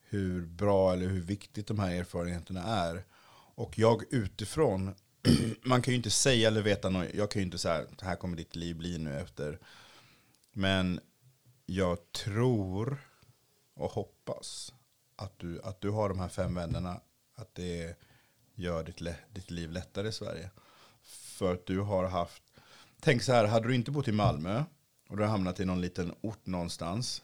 hur 0.00 0.46
bra 0.46 0.92
eller 0.92 1.06
hur 1.06 1.20
viktigt 1.20 1.66
de 1.66 1.78
här 1.78 1.94
erfarenheterna 1.94 2.62
är. 2.62 3.04
Och 3.54 3.78
jag 3.78 4.02
utifrån, 4.10 4.94
man 5.62 5.82
kan 5.82 5.92
ju 5.92 5.96
inte 5.96 6.10
säga 6.10 6.48
eller 6.48 6.62
veta 6.62 6.90
något, 6.90 7.14
jag 7.14 7.30
kan 7.30 7.40
ju 7.40 7.46
inte 7.46 7.58
säga 7.58 7.86
det 7.98 8.04
här 8.04 8.16
kommer 8.16 8.36
ditt 8.36 8.56
liv 8.56 8.76
bli 8.76 8.98
nu 8.98 9.20
efter. 9.20 9.58
Men 10.52 11.00
jag 11.66 12.12
tror 12.12 12.98
och 13.74 13.90
hoppas 13.90 14.74
att 15.16 15.38
du, 15.38 15.62
att 15.62 15.80
du 15.80 15.90
har 15.90 16.08
de 16.08 16.18
här 16.18 16.28
fem 16.28 16.54
vännerna, 16.54 17.00
att 17.42 17.54
det 17.54 17.96
gör 18.54 18.84
ditt, 18.84 19.00
ditt 19.32 19.50
liv 19.50 19.70
lättare 19.70 20.08
i 20.08 20.12
Sverige. 20.12 20.50
För 21.02 21.54
att 21.54 21.66
du 21.66 21.80
har 21.80 22.04
haft, 22.04 22.42
tänk 23.00 23.22
så 23.22 23.32
här, 23.32 23.46
hade 23.46 23.68
du 23.68 23.74
inte 23.74 23.90
bott 23.90 24.08
i 24.08 24.12
Malmö 24.12 24.64
och 25.08 25.16
du 25.16 25.22
har 25.22 25.30
hamnat 25.30 25.60
i 25.60 25.64
någon 25.64 25.80
liten 25.80 26.14
ort 26.20 26.46
någonstans 26.46 27.22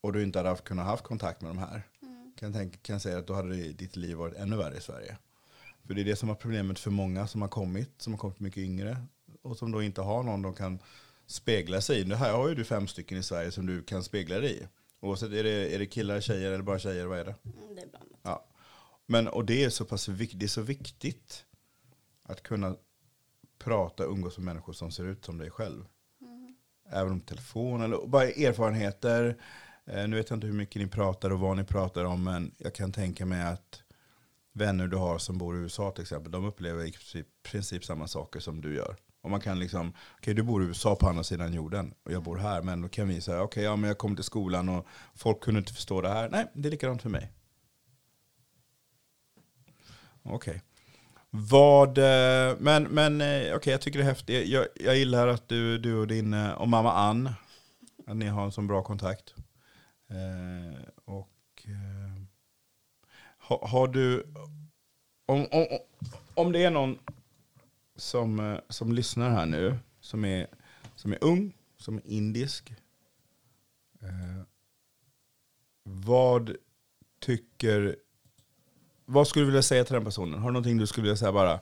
och 0.00 0.12
du 0.12 0.22
inte 0.22 0.38
hade 0.38 0.48
haft, 0.48 0.64
kunnat 0.64 0.86
haft 0.86 1.04
kontakt 1.04 1.40
med 1.40 1.50
de 1.50 1.58
här, 1.58 1.82
Mm. 2.02 2.32
kan, 2.38 2.52
tänka, 2.52 2.78
kan 2.82 3.00
säga 3.00 3.18
att 3.18 3.26
då 3.26 3.34
hade 3.34 3.54
ditt 3.56 3.96
liv 3.96 4.16
varit 4.16 4.34
ännu 4.34 4.56
värre 4.56 4.76
i 4.76 4.80
Sverige. 4.80 5.16
För 5.86 5.94
det 5.94 6.00
är 6.00 6.04
det 6.04 6.16
som 6.16 6.30
är 6.30 6.34
problemet 6.34 6.78
för 6.78 6.90
många 6.90 7.26
som 7.26 7.42
har 7.42 7.48
kommit, 7.48 7.90
som 7.98 8.12
har 8.12 8.18
kommit 8.18 8.40
mycket 8.40 8.62
yngre 8.62 8.96
och 9.42 9.56
som 9.58 9.72
då 9.72 9.82
inte 9.82 10.00
har 10.00 10.22
någon 10.22 10.42
de 10.42 10.54
kan 10.54 10.78
spegla 11.26 11.80
sig 11.80 12.00
i. 12.00 12.04
Det 12.04 12.16
här 12.16 12.32
har 12.32 12.48
ju 12.48 12.54
du 12.54 12.64
fem 12.64 12.88
stycken 12.88 13.18
i 13.18 13.22
Sverige 13.22 13.52
som 13.52 13.66
du 13.66 13.82
kan 13.82 14.04
spegla 14.04 14.38
dig 14.38 14.62
i. 14.62 14.66
Oavsett, 15.00 15.32
är 15.32 15.44
det, 15.44 15.74
är 15.74 15.78
det 15.78 15.86
killar, 15.86 16.20
tjejer 16.20 16.52
eller 16.52 16.62
bara 16.62 16.78
tjejer, 16.78 17.06
vad 17.06 17.18
är 17.18 17.24
det? 17.24 17.34
Mm, 17.44 17.74
Det 17.74 17.82
är 17.82 17.86
blandat. 17.86 18.20
Ja. 18.22 18.46
Men, 19.06 19.28
och 19.28 19.44
det 19.44 19.64
är 19.64 19.70
så 19.70 19.84
pass 19.84 20.08
viktigt, 20.08 20.40
det 20.40 20.46
är 20.46 20.48
så 20.48 20.62
viktigt 20.62 21.44
att 22.22 22.42
kunna 22.42 22.76
prata 23.58 24.06
och 24.06 24.12
umgås 24.12 24.38
med 24.38 24.44
människor 24.44 24.72
som 24.72 24.90
ser 24.90 25.04
ut 25.04 25.24
som 25.24 25.38
dig 25.38 25.50
själv. 25.50 25.84
Mm. 26.20 26.56
Även 26.90 27.12
om 27.12 27.20
telefon 27.20 27.82
eller 27.82 28.06
bara 28.06 28.24
erfarenheter. 28.24 29.36
Eh, 29.86 30.08
nu 30.08 30.16
vet 30.16 30.30
jag 30.30 30.36
inte 30.36 30.46
hur 30.46 30.54
mycket 30.54 30.82
ni 30.82 30.88
pratar 30.88 31.30
och 31.30 31.40
vad 31.40 31.56
ni 31.56 31.64
pratar 31.64 32.04
om, 32.04 32.24
men 32.24 32.54
jag 32.58 32.74
kan 32.74 32.92
tänka 32.92 33.26
mig 33.26 33.42
att 33.42 33.82
vänner 34.52 34.86
du 34.86 34.96
har 34.96 35.18
som 35.18 35.38
bor 35.38 35.56
i 35.56 35.60
USA 35.60 35.90
till 35.90 36.02
exempel, 36.02 36.32
de 36.32 36.44
upplever 36.44 36.84
i 36.84 36.92
princip, 36.92 37.26
princip 37.42 37.84
samma 37.84 38.08
saker 38.08 38.40
som 38.40 38.60
du 38.60 38.74
gör. 38.74 38.96
Och 39.26 39.30
man 39.30 39.40
kan 39.40 39.58
liksom, 39.58 39.92
okej 40.16 40.34
du 40.34 40.42
bor 40.42 40.62
i 40.62 40.66
USA 40.66 40.96
på 40.96 41.08
andra 41.08 41.24
sidan 41.24 41.52
jorden 41.52 41.94
och 42.04 42.12
jag 42.12 42.22
bor 42.22 42.36
här, 42.36 42.62
men 42.62 42.82
då 42.82 42.88
kan 42.88 43.08
vi 43.08 43.20
säga, 43.20 43.42
okej 43.42 43.64
ja 43.64 43.76
men 43.76 43.88
jag 43.88 43.98
kom 43.98 44.16
till 44.16 44.24
skolan 44.24 44.68
och 44.68 44.86
folk 45.14 45.40
kunde 45.40 45.58
inte 45.58 45.74
förstå 45.74 46.00
det 46.00 46.08
här. 46.08 46.28
Nej, 46.28 46.46
det 46.54 46.68
är 46.68 46.70
likadant 46.70 47.02
för 47.02 47.08
mig. 47.08 47.32
Okej. 50.22 50.62
Vad, 51.30 51.98
eh, 51.98 52.56
men, 52.58 52.82
men 52.82 53.20
eh, 53.20 53.26
okej, 53.26 53.54
okay, 53.54 53.70
jag 53.70 53.80
tycker 53.80 53.98
det 53.98 54.04
är 54.04 54.08
häftigt. 54.08 54.48
Jag, 54.48 54.66
jag 54.74 54.96
gillar 54.96 55.28
att 55.28 55.48
du, 55.48 55.78
du 55.78 55.96
och 55.96 56.06
din, 56.06 56.34
eh, 56.34 56.52
och 56.52 56.68
mamma 56.68 56.92
Ann, 56.92 57.30
att 58.06 58.16
ni 58.16 58.26
har 58.26 58.44
en 58.44 58.52
sån 58.52 58.66
bra 58.66 58.82
kontakt. 58.82 59.34
Eh, 60.10 60.88
och 61.04 61.64
eh, 61.64 62.22
har, 63.38 63.68
har 63.68 63.88
du, 63.88 64.32
om, 65.26 65.46
om, 65.50 65.66
om 66.34 66.52
det 66.52 66.64
är 66.64 66.70
någon 66.70 66.98
som, 67.96 68.40
eh, 68.40 68.58
som 68.68 68.92
lyssnar 68.92 69.30
här 69.30 69.46
nu, 69.46 69.78
som 70.00 70.24
är, 70.24 70.46
som 70.96 71.12
är 71.12 71.18
ung, 71.24 71.56
som 71.76 71.96
är 71.96 72.06
indisk, 72.06 72.70
eh, 74.00 74.42
vad 75.82 76.56
tycker 77.20 77.96
vad 79.06 79.28
skulle 79.28 79.42
du 79.42 79.46
vilja 79.46 79.62
säga 79.62 79.84
till 79.84 79.94
den 79.94 80.04
personen? 80.04 80.40
Har 80.40 80.48
du 80.48 80.52
någonting 80.52 80.78
du 80.78 80.86
skulle 80.86 81.02
vilja 81.02 81.16
säga 81.16 81.32
bara, 81.32 81.60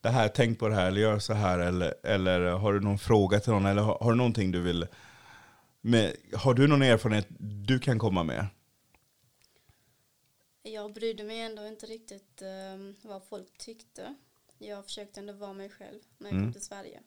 det 0.00 0.08
här, 0.08 0.28
tänk 0.28 0.58
på 0.58 0.68
det 0.68 0.74
här, 0.74 0.86
eller 0.86 1.00
gör 1.00 1.18
så 1.18 1.32
här, 1.32 1.58
eller, 1.58 1.94
eller 2.02 2.40
har 2.40 2.72
du 2.72 2.80
någon 2.80 2.98
fråga 2.98 3.40
till 3.40 3.52
någon, 3.52 3.66
eller 3.66 3.82
har, 3.82 3.98
har 4.00 4.10
du 4.10 4.16
någonting 4.16 4.50
du 4.50 4.60
vill, 4.60 4.86
med, 5.80 6.16
har 6.34 6.54
du 6.54 6.66
någon 6.66 6.82
erfarenhet 6.82 7.26
du 7.38 7.78
kan 7.78 7.98
komma 7.98 8.22
med? 8.22 8.46
Jag 10.62 10.92
brydde 10.92 11.24
mig 11.24 11.40
ändå 11.40 11.66
inte 11.66 11.86
riktigt 11.86 12.42
um, 12.74 12.94
vad 13.02 13.24
folk 13.24 13.58
tyckte. 13.58 14.14
Jag 14.68 14.84
försökte 14.84 15.20
ändå 15.20 15.32
vara 15.32 15.52
mig 15.52 15.70
själv 15.70 15.98
när 16.18 16.28
jag 16.28 16.32
Mm. 16.34 16.44
kom 16.46 16.52
till 16.52 16.62
Sverige. 16.62 17.00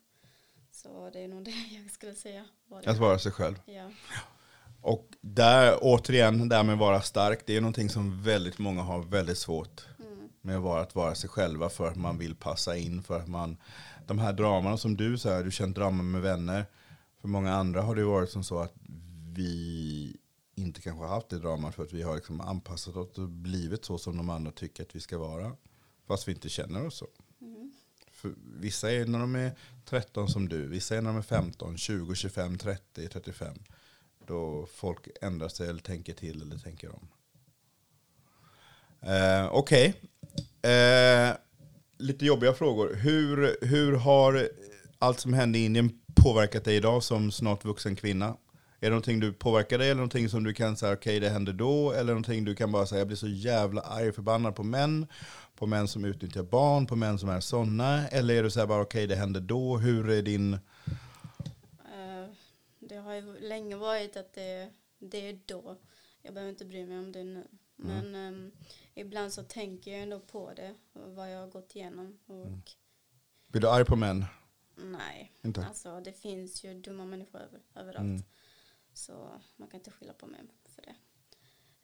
Så 0.72 1.10
det 1.12 1.20
är 1.24 1.28
nog 1.28 1.44
det 1.44 1.50
jag 1.82 1.90
skulle 1.90 2.14
säga. 2.14 2.44
Att 2.86 2.98
vara 2.98 3.18
sig 3.18 3.32
själv. 3.32 3.60
Ja. 3.66 3.90
Och 4.82 5.08
där, 5.20 5.78
återigen, 5.82 6.48
det 6.48 6.56
här 6.56 6.62
med 6.64 6.72
att 6.72 6.78
vara 6.78 7.02
stark, 7.02 7.40
det 7.46 7.56
är 7.56 7.60
någonting 7.60 7.88
som 7.88 8.22
väldigt 8.22 8.58
många 8.58 8.82
har 8.82 9.02
väldigt 9.02 9.38
svårt 9.38 9.86
Mm. 10.00 10.28
med 10.40 10.56
att 10.56 10.62
vara, 10.62 10.80
att 10.82 10.94
vara 10.94 11.14
sig 11.14 11.30
själva 11.30 11.68
för 11.68 11.88
att 11.88 11.96
man 11.96 12.18
vill 12.18 12.34
passa 12.36 12.76
in, 12.76 13.02
för 13.02 13.18
att 13.20 13.28
man, 13.28 13.56
de 14.06 14.18
här 14.18 14.32
dramarna 14.32 14.76
som 14.76 14.96
du 14.96 15.18
säger, 15.18 15.44
du 15.44 15.50
känt 15.50 15.76
drama 15.76 16.02
med 16.02 16.22
vänner, 16.22 16.66
för 17.20 17.28
många 17.28 17.52
andra 17.54 17.82
har 17.82 17.94
det 17.96 18.04
varit 18.04 18.30
som 18.30 18.44
så 18.44 18.58
att 18.58 18.74
vi 19.32 20.16
inte 20.54 20.80
kanske 20.80 21.04
har 21.04 21.14
haft 21.14 21.28
det 21.28 21.38
dramat 21.38 21.74
för 21.74 21.82
att 21.82 21.92
vi 21.92 22.02
har 22.02 22.14
liksom 22.14 22.40
anpassat 22.40 22.96
oss 22.96 23.18
och 23.18 23.28
blivit 23.28 23.84
så 23.84 23.98
som 23.98 24.16
de 24.16 24.30
andra 24.30 24.50
tycker 24.50 24.82
att 24.82 24.96
vi 24.96 25.00
ska 25.00 25.18
vara, 25.18 25.52
fast 26.06 26.28
vi 26.28 26.32
inte 26.32 26.48
känner 26.48 26.86
oss 26.86 26.96
så. 26.98 27.06
För 28.18 28.34
vissa 28.60 28.92
är 28.92 29.06
när 29.06 29.18
de 29.18 29.34
är 29.34 29.52
13 29.84 30.28
som 30.28 30.48
du, 30.48 30.66
vissa 30.66 30.96
är 30.96 31.02
när 31.02 31.10
de 31.10 31.18
är 31.18 31.22
15, 31.22 31.76
20, 31.76 32.14
25, 32.14 32.58
30, 32.58 33.08
35. 33.08 33.54
Då 34.26 34.68
folk 34.74 35.08
ändrar 35.22 35.48
sig 35.48 35.68
eller 35.68 35.80
tänker 35.80 36.14
till 36.14 36.42
eller 36.42 36.58
tänker 36.58 36.88
om. 36.94 37.08
Eh, 39.00 39.48
Okej. 39.52 39.94
Eh, 40.62 41.36
lite 41.98 42.26
jobbiga 42.26 42.52
frågor. 42.52 42.94
Hur, 42.94 43.56
hur 43.66 43.92
har 43.92 44.48
allt 44.98 45.20
som 45.20 45.32
hände 45.32 45.58
i 45.58 45.64
Indien 45.64 46.00
påverkat 46.14 46.64
dig 46.64 46.76
idag 46.76 47.02
som 47.02 47.32
snart 47.32 47.64
vuxen 47.64 47.96
kvinna? 47.96 48.36
Är 48.80 48.86
det 48.86 48.90
någonting 48.90 49.20
du 49.20 49.32
påverkar 49.32 49.78
dig 49.78 49.86
eller 49.86 49.96
någonting 49.96 50.28
som 50.28 50.44
du 50.44 50.54
kan 50.54 50.76
säga 50.76 50.92
okej 50.92 51.20
det 51.20 51.28
hände 51.28 51.52
då? 51.52 51.92
Eller 51.92 52.12
någonting 52.12 52.44
du 52.44 52.54
kan 52.54 52.72
bara 52.72 52.86
säga 52.86 52.98
jag 52.98 53.06
blir 53.06 53.16
så 53.16 53.28
jävla 53.28 53.80
arg 53.80 54.08
och 54.08 54.14
förbannad 54.14 54.56
på 54.56 54.62
män? 54.62 55.06
På 55.54 55.66
män 55.66 55.88
som 55.88 56.04
utnyttjar 56.04 56.42
barn, 56.42 56.86
på 56.86 56.96
män 56.96 57.18
som 57.18 57.28
är 57.28 57.40
sådana? 57.40 58.08
Eller 58.08 58.34
är 58.34 58.42
du 58.42 58.50
så 58.50 58.60
här 58.60 58.66
bara 58.66 58.82
okej 58.82 59.06
det 59.06 59.16
hände 59.16 59.40
då? 59.40 59.78
Hur 59.78 60.10
är 60.10 60.22
din... 60.22 60.54
Eh, 60.54 62.30
det 62.78 62.96
har 62.96 63.14
ju 63.14 63.40
länge 63.40 63.76
varit 63.76 64.16
att 64.16 64.34
det, 64.34 64.70
det 64.98 65.28
är 65.28 65.38
då. 65.46 65.76
Jag 66.22 66.34
behöver 66.34 66.50
inte 66.50 66.64
bry 66.64 66.86
mig 66.86 66.98
om 66.98 67.12
det 67.12 67.24
nu. 67.24 67.46
Men 67.76 68.14
ehm, 68.14 68.52
ibland 68.94 69.32
så 69.32 69.42
tänker 69.42 69.92
jag 69.92 70.02
ändå 70.02 70.20
på 70.20 70.52
det. 70.56 70.74
Vad 70.92 71.32
jag 71.34 71.40
har 71.40 71.46
gått 71.46 71.76
igenom. 71.76 72.18
Och 72.26 72.70
Blir 73.46 73.62
du 73.62 73.68
arg 73.68 73.84
på 73.84 73.96
män? 73.96 74.24
nej. 74.76 75.32
Inte? 75.42 75.66
Alltså 75.66 76.00
det 76.00 76.12
finns 76.12 76.64
ju 76.64 76.74
dumma 76.74 77.04
människor 77.04 77.40
över, 77.40 77.60
överallt. 77.74 77.98
Mm. 77.98 78.22
Så 78.98 79.40
man 79.56 79.68
kan 79.68 79.80
inte 79.80 79.90
skylla 79.90 80.12
på 80.12 80.26
mig 80.26 80.40
för 80.64 80.82
det. 80.82 80.94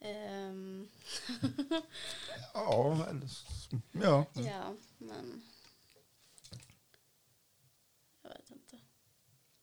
Ehm, 0.09 0.89
Ja, 2.55 3.09
ja. 3.93 4.27
Ja, 4.35 4.77
men 4.99 5.43
jag 8.23 8.31
vet 8.31 8.51
inte. 8.51 8.77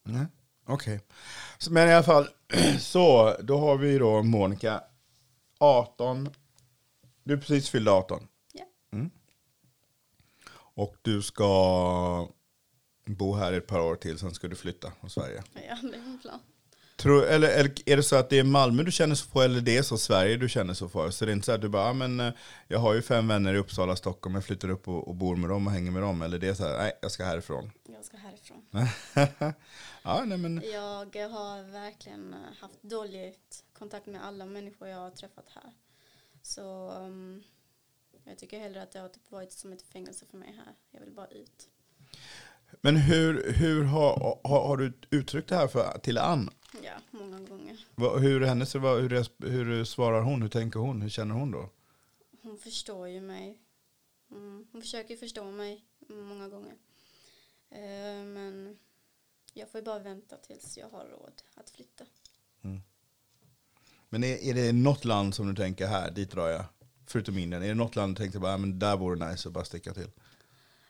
Nej, 0.03 0.25
Okej. 0.65 1.01
Så- 1.58 1.72
Men 1.72 1.89
i 1.89 1.93
alla 1.93 2.03
fall, 2.03 2.27
så 2.79 3.36
då 3.43 3.58
har 3.58 3.77
vi 3.77 3.98
då 3.98 4.24
Monica, 4.24 4.84
18. 5.58 6.29
Du 7.24 7.34
är 7.34 7.38
precis 7.38 7.70
fylld 7.70 7.89
18. 7.89 8.27
Ja. 8.53 8.65
Mm. 8.91 9.10
Och 10.53 10.96
du 11.01 11.22
ska 11.22 12.29
bo 13.05 13.34
här 13.36 13.53
ett 13.53 13.67
par 13.67 13.79
år 13.79 13.96
till, 13.96 14.20
sen 14.20 14.34
ska 14.34 14.48
du 14.48 14.55
flytta 14.55 14.91
från 14.91 15.10
Sverige. 15.10 15.43
Ja, 15.53 15.77
det 15.81 15.96
är 15.96 16.01
en 16.01 16.20
plan. 16.22 16.39
Tror, 17.01 17.25
eller, 17.25 17.50
eller 17.50 17.74
är 17.86 17.98
det 17.98 18.03
så 18.03 18.15
att 18.15 18.29
det 18.29 18.39
är 18.39 18.43
Malmö 18.43 18.84
du 18.84 18.91
känner 18.91 19.15
så 19.15 19.25
för, 19.25 19.46
eller 19.46 19.62
det 19.62 19.77
är 19.77 19.81
så 19.81 19.98
Sverige 19.98 20.38
du 20.38 20.50
känner 20.50 20.74
så 20.74 20.89
för? 20.89 21.10
Så 21.10 21.25
det 21.25 21.31
är 21.31 21.34
inte 21.34 21.46
så 21.46 21.51
att 21.51 21.62
du 21.62 21.70
bara, 21.70 21.89
ah, 21.89 21.93
men 21.93 22.20
eh, 22.20 22.34
jag 22.67 22.79
har 22.79 22.93
ju 22.93 23.01
fem 23.01 23.27
vänner 23.27 23.53
i 23.53 23.58
Uppsala, 23.58 23.96
Stockholm, 23.96 24.36
jag 24.36 24.46
flyttar 24.46 24.70
upp 24.70 24.88
och, 24.88 25.08
och 25.08 25.15
bor 25.15 25.36
med 25.36 25.50
dem 25.50 25.67
och 25.67 25.74
hänger 25.74 25.91
med 25.91 26.01
dem. 26.01 26.22
Eller 26.22 26.39
det 26.39 26.48
är 26.48 26.53
så 26.53 26.63
här, 26.63 26.77
nej, 26.77 26.91
jag 27.01 27.12
ska 27.12 27.24
härifrån. 27.24 27.72
Jag 27.84 28.05
ska 28.05 28.17
härifrån. 28.17 28.65
ja, 30.03 30.24
nej 30.25 30.38
men, 30.38 30.63
Jag 30.74 31.29
har 31.29 31.72
verkligen 31.72 32.34
eh, 32.34 32.39
haft 32.60 32.84
dåligt 32.84 33.63
kontakt 33.74 34.05
med 34.05 34.25
alla 34.25 34.46
människor 34.46 34.88
jag 34.88 34.98
har 34.98 35.12
träffat 35.12 35.46
här. 35.55 35.74
Så 36.41 36.91
um, 36.91 37.43
jag 38.24 38.38
tycker 38.38 38.60
hellre 38.60 38.81
att 38.81 38.91
det 38.91 39.00
har 39.00 39.10
typ 39.10 39.31
varit 39.31 39.51
som 39.51 39.74
ett 39.74 39.81
fängelse 39.81 40.25
för 40.31 40.38
mig 40.38 40.55
här. 40.65 40.74
Jag 40.91 41.00
vill 41.00 41.12
bara 41.12 41.27
ut. 41.27 41.70
men 42.81 42.98
hur, 42.98 43.53
hur 43.53 43.84
har, 43.84 44.39
har, 44.43 44.67
har 44.67 44.77
du 44.77 44.93
uttryckt 45.10 45.50
det 45.50 45.55
här 45.55 45.67
för, 45.67 46.00
till 46.00 46.17
Ann? 46.17 46.50
Ja, 46.84 46.94
många 47.12 47.40
gånger. 47.40 47.86
Vad- 47.96 48.22
Hur, 48.22 48.42
hennes, 48.42 48.75
vad- 48.75 49.01
hur, 49.01 49.10
hur 49.40 49.84
svarar 49.86 50.22
hon? 50.22 50.42
Hur 50.42 50.50
tänker 50.50 50.80
hon? 50.80 51.01
Hur 51.01 51.10
känner 51.10 51.36
hon 51.36 51.51
då? 51.51 51.70
Hon 52.42 52.58
förstår 52.58 53.08
ju 53.08 53.22
mig. 53.22 53.58
Mm, 54.32 54.68
hon 54.72 54.82
försöker 54.82 55.18
förstå 55.18 55.44
mig 55.51 55.86
många 56.10 56.48
gånger. 56.50 56.74
Eh, 57.70 58.24
men 58.25 58.80
jag 59.54 59.70
får 59.72 59.80
ju 59.80 59.86
bara 59.86 60.00
vänta 60.00 60.38
tills 60.38 60.78
jag 60.78 60.90
har 60.90 61.06
råd 61.06 61.42
att 61.56 61.70
flytta. 61.70 62.06
Men 64.10 64.24
är, 64.24 64.38
är 64.38 64.54
det 64.54 64.72
något 64.74 65.06
land 65.06 65.36
som 65.36 65.48
du 65.48 65.56
tänker 65.56 65.88
här, 65.88 66.12
dit 66.12 66.32
drar 66.32 66.48
jag? 66.50 66.66
Förutom 67.08 67.38
Indien, 67.38 67.63
är 67.63 67.68
det 67.68 67.74
något 67.75 67.96
land 67.96 68.16
du 68.16 68.24
tänkte 68.24 68.40
bara, 68.40 68.58
men 68.58 68.80
där 68.80 68.98
vore 68.98 69.20
det 69.20 69.32
nice 69.32 69.48
att 69.48 69.54
bara 69.54 69.66
sticka 69.66 69.94
till? 69.94 70.12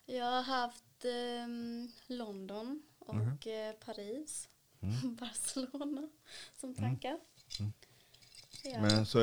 Jag 0.06 0.26
har 0.26 0.42
haft 0.42 1.06
ehm, 1.06 1.88
London 2.08 2.82
och 3.00 3.16
Mhm. 3.16 3.28
eh, 3.46 3.72
Paris. 3.86 4.48
Mm. 4.82 5.16
Barcelona 5.20 6.08
som 6.60 6.76
tankar. 6.76 7.18
Ja. 8.64 8.82
Men 8.82 9.06
så 9.06 9.20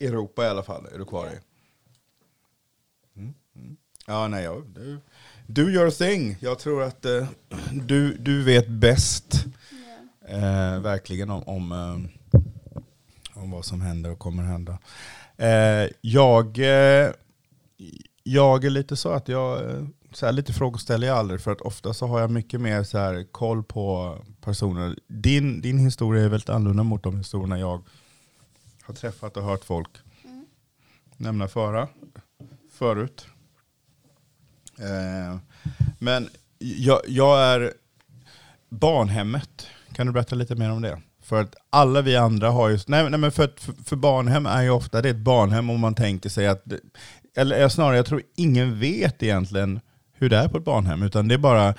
Europa 0.00 0.44
i 0.44 0.48
alla 0.48 0.62
fall 0.62 0.86
är 0.86 0.98
du 0.98 1.04
kvar 1.04 1.26
i? 1.26 1.30
Ja. 1.30 3.20
Mm. 3.20 3.34
Mm. 3.56 3.76
Ja, 4.06 4.28
nej, 4.28 4.44
ja, 4.44 4.62
du, 4.74 4.98
do 5.46 5.62
your 5.62 5.90
thing. 5.90 6.36
Jag 6.40 6.58
tror 6.58 6.82
att 6.82 7.04
eh, 7.04 7.28
du, 7.72 8.16
du 8.16 8.42
vet 8.42 8.68
bäst. 8.68 9.44
Ja. 9.70 10.28
Eh, 10.28 10.80
verkligen 10.80 11.30
om, 11.30 11.42
om, 11.42 11.72
eh, 11.72 12.40
om 13.42 13.50
vad 13.50 13.64
som 13.64 13.80
händer 13.80 14.10
och 14.10 14.18
kommer 14.18 14.42
hända. 14.42 14.78
Eh, 15.36 15.90
jag, 16.00 16.58
eh, 16.58 17.10
jag 18.22 18.64
är 18.64 18.70
lite 18.70 18.96
så 18.96 19.10
att 19.10 19.28
jag, 19.28 19.70
eh, 19.70 19.86
så 20.16 20.26
här, 20.26 20.32
lite 20.32 20.52
frågor 20.52 20.78
ställer 20.78 21.06
jag 21.06 21.16
aldrig 21.18 21.40
för 21.40 21.52
att 21.52 21.60
ofta 21.60 21.94
så 21.94 22.06
har 22.06 22.20
jag 22.20 22.30
mycket 22.30 22.60
mer 22.60 22.82
så 22.82 22.98
här, 22.98 23.26
koll 23.32 23.62
på 23.62 24.18
personer. 24.40 24.96
Din, 25.08 25.60
din 25.60 25.78
historia 25.78 26.24
är 26.24 26.28
väldigt 26.28 26.48
annorlunda 26.48 26.82
mot 26.82 27.02
de 27.02 27.16
historierna 27.18 27.58
jag 27.58 27.82
har 28.82 28.94
träffat 28.94 29.36
och 29.36 29.42
hört 29.42 29.64
folk 29.64 29.88
Mm. 30.24 30.46
nämna 31.16 31.48
föra, 31.48 31.88
förut. 32.72 33.26
Eh, 34.78 35.38
men 35.98 36.28
jag, 36.58 37.00
jag 37.08 37.40
är 37.42 37.72
barnhemmet. 38.68 39.66
Kan 39.92 40.06
du 40.06 40.12
berätta 40.12 40.34
lite 40.36 40.54
mer 40.54 40.70
om 40.70 40.82
det? 40.82 41.00
För 41.22 41.40
att 41.40 41.54
alla 41.70 42.02
vi 42.02 42.16
andra 42.16 42.50
har 42.50 42.68
ju, 42.68 42.78
nej, 42.86 43.10
nej 43.10 43.20
men 43.20 43.32
för, 43.32 43.44
att- 43.44 43.60
för, 43.60 43.72
för 43.84 43.96
barnhem 43.96 44.46
är 44.46 44.62
ju 44.62 44.70
ofta 44.70 45.02
det 45.02 45.08
är 45.08 45.14
ett 45.14 45.20
barnhem 45.20 45.70
om 45.70 45.80
man 45.80 45.94
tänker 45.94 46.28
sig 46.28 46.46
att, 46.46 46.64
eller 47.36 47.68
snarare 47.68 47.96
jag 47.96 48.06
tror 48.06 48.22
ingen 48.36 48.78
vet 48.80 49.22
egentligen 49.22 49.80
hur 50.24 50.30
det 50.30 50.36
är 50.36 50.48
på 50.48 50.58
ett 50.58 50.64
barnhem, 50.64 51.02
utan 51.02 51.28
det 51.28 51.34
är 51.34 51.38
bara 51.38 51.74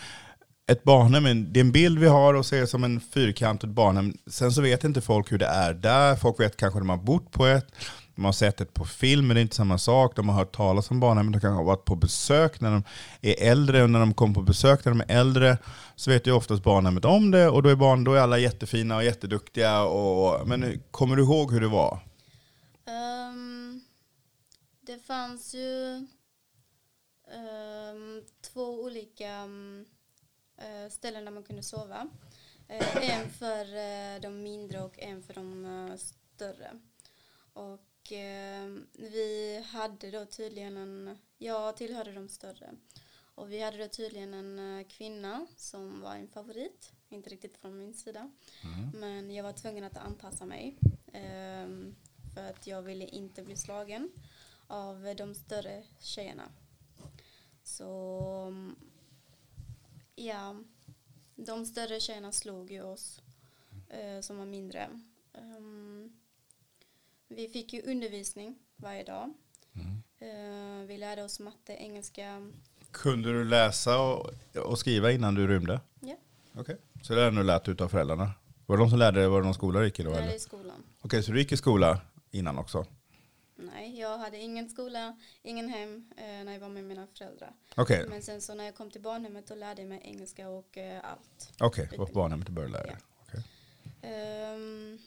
ett 0.67 0.83
barnhem, 0.83 1.53
det 1.53 1.59
är 1.59 1.61
en 1.61 1.71
bild 1.71 1.99
vi 1.99 2.07
har 2.07 2.33
och 2.33 2.45
ser 2.45 2.65
som 2.65 2.83
en 2.83 2.99
fyrkantigt 2.99 3.73
barnhem. 3.73 4.13
Sen 4.27 4.51
så 4.51 4.61
vet 4.61 4.83
inte 4.83 5.01
folk 5.01 5.31
hur 5.31 5.37
det 5.37 5.45
är 5.45 5.73
där, 5.73 6.15
folk 6.15 6.39
vet 6.39 6.57
kanske 6.57 6.77
att 6.77 6.81
de 6.81 6.89
har 6.89 6.97
bott 6.97 7.31
på 7.31 7.45
ett, 7.45 7.67
de 8.15 8.25
har 8.25 8.31
sett 8.31 8.57
det 8.57 8.73
på 8.73 8.85
film, 8.85 9.27
men 9.27 9.35
det 9.35 9.39
är 9.39 9.41
inte 9.41 9.55
samma 9.55 9.77
sak. 9.77 10.15
De 10.15 10.29
har 10.29 10.35
hört 10.35 10.55
talas 10.55 10.91
om 10.91 10.99
barnhem, 10.99 11.31
de 11.31 11.41
kanske 11.41 11.57
har 11.57 11.63
varit 11.63 11.85
på 11.85 11.95
besök 11.95 12.61
när 12.61 12.71
de 12.71 12.83
är 13.21 13.51
äldre, 13.51 13.83
och 13.83 13.89
när 13.89 13.99
de 13.99 14.13
kommer 14.13 14.33
på 14.33 14.41
besök 14.41 14.85
när 14.85 14.91
de 14.91 15.01
är 15.01 15.19
äldre, 15.19 15.57
så 15.95 16.11
vet 16.11 16.27
ju 16.27 16.31
oftast 16.31 16.63
barnhemmet 16.63 17.05
om 17.05 17.31
det, 17.31 17.49
och 17.49 17.63
då 17.63 17.69
är, 17.69 17.75
barn, 17.75 18.03
då 18.03 18.13
är 18.13 18.19
alla 18.19 18.37
jättefina 18.37 18.95
och 18.95 19.03
jätteduktiga. 19.03 19.81
Och, 19.81 20.47
men 20.47 20.81
kommer 20.91 21.15
du 21.15 21.23
ihåg 21.23 21.51
hur 21.51 21.61
det 21.61 21.67
var? 21.67 21.99
Um, 22.87 23.81
det 24.87 25.05
fanns 25.07 25.53
ju 25.55 26.07
ehm, 27.31 28.23
två 28.41 28.81
olika 28.83 29.29
mm, 29.29 29.85
eh, 30.57 30.89
ställen 30.89 31.25
där 31.25 31.31
man 31.31 31.43
kunde 31.43 31.63
sova. 31.63 32.09
Eh, 32.67 33.09
en 33.11 33.29
för 33.29 33.75
eh, 33.75 34.21
de 34.21 34.43
mindre 34.43 34.81
och 34.81 34.99
en 34.99 35.23
för 35.23 35.33
de 35.33 35.65
eh, 35.65 35.95
större. 35.97 36.79
Och 37.53 38.11
ehm, 38.11 38.87
vi 38.93 39.63
hade 39.67 40.11
då 40.11 40.25
tydligen 40.25 40.77
en, 40.77 41.17
jag 41.37 41.77
tillhörde 41.77 42.11
de 42.11 42.29
större. 42.29 42.75
Och 43.35 43.51
vi 43.51 43.61
hade 43.61 43.77
då 43.77 43.87
tydligen 43.87 44.33
en 44.33 44.85
kvinna 44.85 45.47
som 45.55 46.01
var 46.01 46.15
en 46.15 46.27
favorit, 46.27 46.91
inte 47.09 47.29
riktigt 47.29 47.57
från 47.57 47.77
min 47.77 47.93
sida. 47.93 48.31
Men 48.93 49.31
jag 49.31 49.43
var 49.43 49.53
tvungen 49.53 49.83
att 49.83 49.97
anpassa 49.97 50.45
mig. 50.45 50.77
ehm, 51.13 51.95
för 52.33 52.49
att 52.49 52.67
jag 52.67 52.81
ville 52.81 53.05
inte 53.05 53.43
bli 53.43 53.55
slagen 53.55 54.11
av 54.67 55.15
de 55.17 55.35
större 55.35 55.83
tjejerna. 55.99 56.51
Så 57.65 58.45
mm, 58.47 58.75
ja, 60.15 60.55
de 61.35 61.65
större 61.65 61.99
tjejerna 61.99 62.31
slog 62.31 62.71
ju 62.71 62.81
oss 62.81 63.21
eh, 63.89 64.21
som 64.21 64.37
var 64.37 64.45
mindre. 64.45 64.89
Ehm, 65.33 66.13
vi 67.27 67.47
fick 67.47 67.73
ju 67.73 67.81
undervisning 67.81 68.55
varje 68.75 69.03
dag. 69.03 69.33
Eh, 70.19 70.85
vi 70.87 70.97
lärde 70.97 71.23
oss 71.23 71.39
matte, 71.39 71.73
engelska. 71.73 72.51
Kunde 72.91 73.33
du 73.33 73.45
läsa 73.45 73.99
och, 73.99 74.29
och 74.55 74.79
skriva 74.79 75.11
innan 75.11 75.35
du 75.35 75.47
rymde? 75.47 75.81
Ja, 75.99 76.15
Okej. 76.57 76.77
Så 77.01 77.15
det 77.15 77.21
är 77.21 77.31
du 77.31 77.43
lärt 77.43 77.67
ut 77.67 77.81
av 77.81 77.87
föräldrarna? 77.87 78.31
Var 78.65 78.77
det 78.77 78.83
de 78.83 78.89
som 78.89 78.99
lärde 78.99 79.19
dig? 79.19 79.29
Var 79.29 79.41
det 79.41 79.45
någon 79.45 79.53
skola 79.53 79.79
du 79.79 79.85
gick 79.85 79.99
i 79.99 80.03
då? 80.03 80.13
eller? 80.13 80.35
i 80.35 80.39
skolan. 80.39 80.83
Okej, 81.01 81.23
så 81.23 81.31
du 81.31 81.39
gick 81.39 81.51
i 81.51 81.57
skola 81.57 82.01
innan 82.31 82.57
också? 82.57 82.85
Nej, 83.55 83.99
jag 83.99 84.17
hade 84.17 84.37
ingen 84.37 84.69
skola, 84.69 85.19
ingen 85.41 85.69
hem 85.69 86.11
eh, 86.17 86.23
när 86.23 86.51
jag 86.51 86.59
var 86.59 86.69
med 86.69 86.83
mina 86.83 87.07
föräldrar. 87.07 87.53
Okej, 87.77 88.05
Men 88.09 88.21
sen 88.21 88.41
så 88.41 88.55
när 88.55 88.65
jag 88.65 88.75
kom 88.75 88.91
till 88.91 89.01
barnhemmet 89.01 89.47
då 89.47 89.55
lärde 89.55 89.81
jag 89.81 89.89
mig 89.89 90.01
engelska 90.03 90.49
och 90.49 90.77
eh, 90.77 91.05
allt. 91.05 91.51
okej. 91.59 91.87
Det 91.91 91.97
var 91.97 92.05
på 92.05 92.13
barnhemmet 92.13 92.47
du 92.47 92.53
började 92.53 92.73
lära 92.73 92.83
dig? 92.85 92.97
Okej. 93.21 93.43
Ehm, 94.01 94.99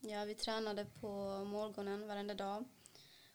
ja, 0.00 0.24
vi 0.24 0.34
tränade 0.34 0.86
på 1.00 1.08
morgonen 1.44 2.08
varenda 2.08 2.34
dag. 2.34 2.64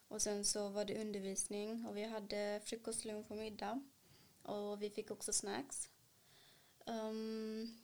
Och 0.08 0.22
sen 0.22 0.46
så 0.46 0.70
var 0.70 0.86
det 0.86 1.02
undervisning 1.02 1.86
och 1.86 1.98
vi 1.98 2.04
hade 2.04 2.62
frukost, 2.66 3.06
lunch 3.06 3.32
och 3.32 3.38
middag. 3.38 3.82
Och 4.44 4.82
vi 4.82 4.90
fick 4.90 5.12
också 5.12 5.34
snacks. 5.34 5.90
Ehm, 6.86 7.78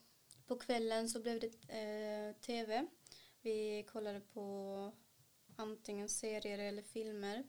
på 0.47 0.55
kvällen 0.55 1.09
så 1.09 1.19
blev 1.21 1.39
det 1.39 1.47
eh, 1.47 2.35
tv. 2.41 2.85
Vi 3.41 3.85
kollade 3.91 4.19
på 4.19 4.91
antingen 5.55 6.09
serier 6.09 6.59
eller 6.59 6.81
filmer. 6.81 7.43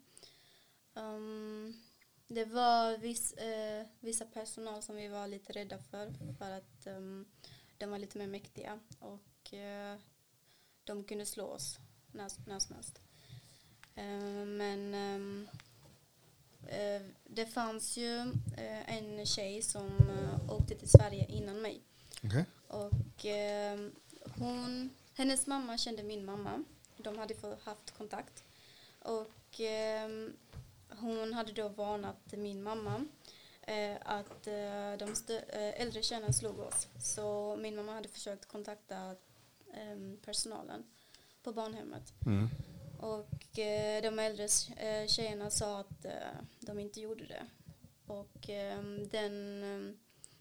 Ehm, 0.94 1.74
det 2.28 2.44
var 2.44 2.98
viss, 2.98 3.32
eh, 3.32 3.86
vissa 4.00 4.24
personal 4.24 4.82
som 4.82 4.96
vi 4.96 5.08
var 5.08 5.26
lite 5.26 5.52
rädda 5.52 5.78
för. 5.78 6.14
För 6.38 6.50
att 6.50 6.86
ehm, 6.86 7.26
de 7.78 7.90
var 7.90 7.98
lite 7.98 8.18
mer 8.18 8.26
mäktiga. 8.26 8.80
Och 8.98 9.54
eh, 9.54 9.98
de 10.84 11.04
kunde 11.04 11.26
slå 11.26 11.44
oss 11.46 11.78
när, 12.12 12.30
när 12.48 12.58
som 12.58 12.74
helst. 12.74 13.00
Eh, 13.94 14.44
men 14.46 14.94
ehm, 14.94 15.48
eh, 16.68 17.02
det 17.24 17.46
fanns 17.46 17.96
ju 17.96 18.18
eh, 18.56 18.96
en 18.96 19.26
tjej 19.26 19.62
som 19.62 19.86
eh, 19.86 20.52
åkte 20.52 20.74
till 20.74 20.90
Sverige 20.90 21.26
innan 21.28 21.62
mig. 21.62 21.82
Okej. 22.24 22.44
Och 22.68 23.26
hon, 24.38 24.90
hennes 25.14 25.46
mamma 25.46 25.78
kände 25.78 26.02
min 26.02 26.24
mamma. 26.24 26.64
De 26.96 27.18
hade 27.18 27.34
haft 27.64 27.90
kontakt. 27.90 28.44
Och 28.98 29.60
eh, 29.60 30.08
hon 30.88 31.32
hade 31.32 31.52
då 31.52 31.68
varnat 31.68 32.32
min 32.32 32.62
mamma 32.62 33.04
eh, 33.62 33.96
att 34.00 34.46
eh, 34.46 34.92
de 34.98 35.14
eh, 35.48 35.80
äldre 35.80 36.02
tjejerna 36.02 36.32
slog 36.32 36.58
oss. 36.58 36.88
Så 36.98 37.56
min 37.56 37.76
mamma 37.76 37.92
hade 37.92 38.08
försökt 38.08 38.46
kontakta 38.48 39.10
eh, 39.74 40.16
personalen 40.24 40.84
på 41.42 41.52
barnhemmet. 41.52 42.12
Mm. 42.26 42.48
Och 43.00 43.58
eh, 43.58 44.02
de 44.02 44.18
äldre 44.18 44.48
eh, 44.76 45.06
tjejerna 45.06 45.50
sa 45.50 45.78
att 45.78 46.06
de 46.60 46.78
inte 46.78 47.00
gjorde 47.00 47.26
det. 47.26 47.46
Och 48.06 48.50
eh, 48.50 48.82
den 49.10 49.62
eh, 49.62 49.94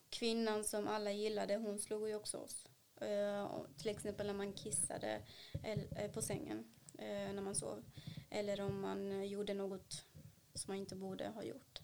kvinnan 0.10 0.64
som 0.64 0.88
alla 0.88 1.12
gillade, 1.12 1.56
hon 1.56 1.80
slog 1.80 2.08
ju 2.08 2.16
också 2.16 2.38
oss. 2.38 2.66
Eh, 3.02 3.66
till 3.78 3.90
exempel 3.90 4.28
när 4.28 4.34
man 4.34 4.54
kissade 4.54 5.22
eh, 5.64 6.12
på 6.12 6.22
sängen 6.22 6.66
eh, 6.98 7.34
när 7.34 7.42
man 7.42 7.56
sov. 7.56 7.84
Eller 8.30 8.62
om 8.62 8.82
man 8.82 9.12
eh, 9.12 9.24
gjorde 9.24 9.54
något 9.54 10.06
som 10.54 10.72
man 10.72 10.78
inte 10.78 10.96
borde 10.96 11.28
ha 11.28 11.44
gjort. 11.44 11.82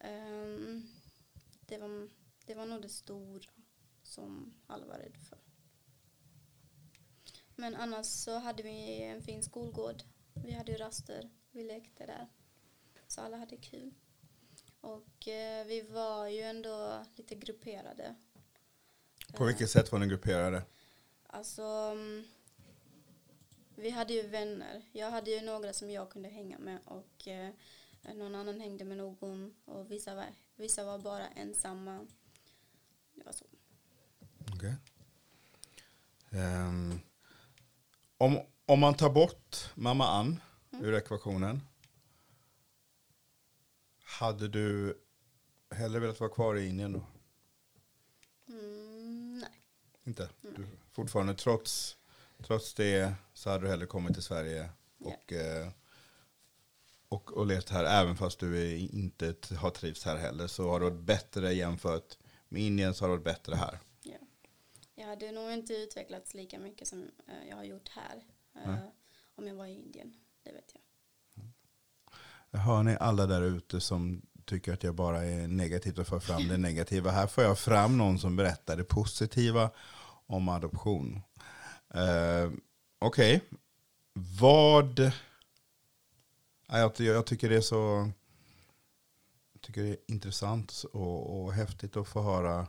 Ehm, 0.00 0.86
det, 1.60 1.78
var, 1.78 2.08
det 2.46 2.54
var 2.54 2.66
nog 2.66 2.82
det 2.82 2.88
stora 2.88 3.50
som 4.02 4.54
alla 4.66 4.86
var 4.86 4.98
rädda 4.98 5.18
för. 5.18 5.38
Men 7.56 7.74
annars 7.74 8.06
så 8.06 8.38
hade 8.38 8.62
vi 8.62 9.02
en 9.02 9.22
fin 9.22 9.42
skolgård. 9.42 10.02
Vi 10.34 10.52
hade 10.52 10.76
raster, 10.76 11.30
vi 11.50 11.64
lekte 11.64 12.06
där. 12.06 12.28
Så 13.06 13.20
alla 13.20 13.36
hade 13.36 13.56
kul. 13.56 13.94
Och 14.80 15.28
eh, 15.28 15.66
vi 15.66 15.80
var 15.80 16.28
ju 16.28 16.40
ändå 16.40 17.04
lite 17.16 17.34
grupperade. 17.34 18.14
På 19.36 19.44
vilket 19.44 19.70
sätt 19.70 19.92
var 19.92 19.98
ni 19.98 20.06
grupperade? 20.06 20.62
Alltså, 21.26 21.62
mm, 21.62 22.24
vi 23.74 23.90
hade 23.90 24.12
ju 24.12 24.28
vänner. 24.28 24.82
Jag 24.92 25.10
hade 25.10 25.30
ju 25.30 25.40
några 25.40 25.72
som 25.72 25.90
jag 25.90 26.10
kunde 26.10 26.28
hänga 26.28 26.58
med 26.58 26.78
och 26.84 27.28
eh, 27.28 27.50
någon 28.14 28.34
annan 28.34 28.60
hängde 28.60 28.84
med 28.84 28.96
någon 28.96 29.54
och 29.64 29.90
vissa 29.90 30.14
var, 30.14 30.24
vissa 30.56 30.84
var 30.84 30.98
bara 30.98 31.26
ensamma. 31.28 32.06
Det 33.14 33.24
var 33.24 33.32
så. 33.32 33.44
Okej. 34.54 34.74
Ehm, 36.30 37.00
om, 38.18 38.40
om 38.66 38.80
man 38.80 38.94
tar 38.94 39.10
bort 39.10 39.70
mamma 39.74 40.08
Ann 40.08 40.40
ur 40.70 40.94
ekvationen. 40.94 41.60
Hade 44.04 44.48
du 44.48 44.98
hellre 45.70 46.00
velat 46.00 46.20
vara 46.20 46.30
kvar 46.30 46.56
i 46.56 46.68
Indien 46.68 46.92
då? 46.92 47.02
Mm. 50.06 50.10
Inte? 50.10 50.28
Du, 50.40 50.66
fortfarande 50.92 51.34
trots, 51.34 51.96
trots 52.42 52.74
det 52.74 53.14
så 53.34 53.50
hade 53.50 53.64
du 53.64 53.68
hellre 53.70 53.86
kommit 53.86 54.14
till 54.14 54.22
Sverige 54.22 54.70
och, 54.98 55.32
eh, 55.32 55.68
och, 57.08 57.32
och 57.32 57.46
levt 57.46 57.70
här. 57.70 57.84
Även 57.84 58.16
fast 58.16 58.38
du 58.38 58.78
inte 58.78 59.34
har 59.58 59.70
trivts 59.70 60.04
här 60.04 60.16
heller 60.16 60.46
så 60.46 60.70
har 60.70 60.80
det 60.80 60.90
varit 60.90 61.04
bättre 61.04 61.52
jämfört 61.52 62.18
med 62.48 62.62
Indien 62.62 62.94
så 62.94 63.04
har 63.04 63.08
det 63.08 63.14
varit 63.14 63.24
bättre 63.24 63.54
här. 63.54 63.78
Ja. 64.02 64.18
Jag 64.94 65.06
hade 65.06 65.32
nog 65.32 65.52
inte 65.52 65.74
utvecklats 65.74 66.34
lika 66.34 66.58
mycket 66.58 66.88
som 66.88 67.10
eh, 67.26 67.48
jag 67.48 67.56
har 67.56 67.64
gjort 67.64 67.88
här. 67.88 68.24
Nej. 68.52 68.92
om 69.34 69.46
jag 69.46 69.54
var 69.54 69.66
i 69.66 69.74
Indien, 69.74 70.14
det 70.42 70.52
vet 70.52 70.74
jag. 70.74 70.82
Hör 72.60 72.82
ni 72.82 72.96
alla 73.00 73.26
där 73.26 73.42
ute 73.42 73.80
som 73.80 74.22
tycker 74.46 74.72
att 74.72 74.82
jag 74.82 74.94
bara 74.94 75.24
är 75.24 75.48
negativt 75.48 75.98
och 75.98 76.06
för 76.06 76.20
fram 76.20 76.48
det 76.48 76.56
negativa. 76.56 77.10
Här 77.10 77.26
får 77.26 77.44
jag 77.44 77.58
fram 77.58 77.98
någon 77.98 78.18
som 78.18 78.36
berättar 78.36 78.76
det 78.76 78.84
positiva 78.84 79.70
om 80.26 80.48
adoption. 80.48 81.22
Eh, 81.94 82.50
Okej, 82.98 83.40
vad... 84.40 85.12
Ja, 86.68 86.78
Jag, 86.78 86.92
jag 86.96 87.26
tycker 87.26 87.48
det 87.48 87.56
är 87.56 87.60
så 87.60 88.10
tycker 89.66 89.82
det 89.82 89.88
är 89.88 89.96
intressant 90.06 90.84
och, 90.92 91.44
och 91.44 91.52
häftigt 91.52 91.96
att 91.96 92.08
få 92.08 92.22
höra, 92.22 92.60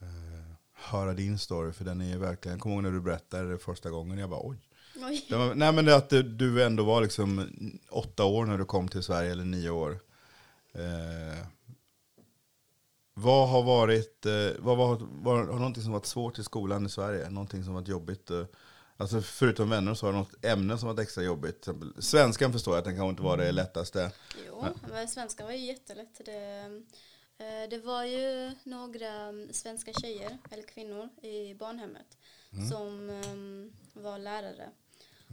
eh, 0.00 0.54
höra 0.72 1.14
din 1.14 1.38
story. 1.38 1.72
För 1.72 1.84
den 1.84 2.00
är 2.00 2.08
ju 2.08 2.18
verkligen, 2.18 2.56
jag 2.56 2.62
kommer 2.62 2.74
ihåg 2.76 2.82
när 2.82 2.90
du 2.90 3.00
berättade 3.00 3.52
det 3.52 3.58
första 3.58 3.90
gången. 3.90 4.18
Jag 4.18 4.30
bara 4.30 4.46
oj. 4.46 4.56
Oj. 4.96 5.26
Var, 5.30 5.54
nej 5.54 5.72
men 5.72 5.84
det 5.84 5.96
att 5.96 6.10
du, 6.10 6.22
du 6.22 6.64
ändå 6.64 6.84
var 6.84 7.02
liksom 7.02 7.50
åtta 7.90 8.24
år 8.24 8.46
när 8.46 8.58
du 8.58 8.64
kom 8.64 8.88
till 8.88 9.02
Sverige, 9.02 9.32
eller 9.32 9.44
nio 9.44 9.70
år. 9.70 9.98
Eh, 10.72 11.46
vad 13.14 13.48
har 13.48 13.62
varit, 13.62 14.26
eh, 14.26 14.50
vad 14.58 14.76
var, 14.76 14.98
var, 15.00 15.36
har 15.36 15.58
någonting 15.58 15.82
som 15.82 15.92
varit 15.92 16.06
svårt 16.06 16.38
i 16.38 16.44
skolan 16.44 16.86
i 16.86 16.88
Sverige? 16.88 17.30
Någonting 17.30 17.64
som 17.64 17.74
varit 17.74 17.88
jobbigt? 17.88 18.30
Eh, 18.30 18.44
alltså 18.96 19.20
förutom 19.20 19.70
vänner 19.70 19.94
så 19.94 20.06
har 20.06 20.12
det 20.12 20.18
något 20.18 20.44
ämne 20.44 20.78
som 20.78 20.88
varit 20.88 20.98
extra 20.98 21.24
jobbigt. 21.24 21.56
Exempel, 21.56 22.02
svenskan 22.02 22.52
förstår 22.52 22.74
jag 22.74 22.78
att 22.78 22.84
den 22.84 22.96
kanske 22.96 23.10
inte 23.10 23.22
var 23.22 23.36
det 23.36 23.52
lättaste. 23.52 24.12
Jo, 24.46 24.64
men 24.90 25.08
svenska 25.08 25.44
var 25.44 25.52
ju 25.52 25.66
jättelätt. 25.66 26.20
Det, 26.24 26.82
eh, 27.38 27.68
det 27.70 27.78
var 27.78 28.04
ju 28.04 28.52
några 28.64 29.08
mm, 29.08 29.52
svenska 29.52 29.92
tjejer, 29.92 30.38
eller 30.50 30.62
kvinnor, 30.62 31.08
i 31.22 31.54
barnhemmet 31.54 32.18
som 32.70 33.10
mm, 33.10 33.72
var 33.92 34.18
lärare. 34.18 34.70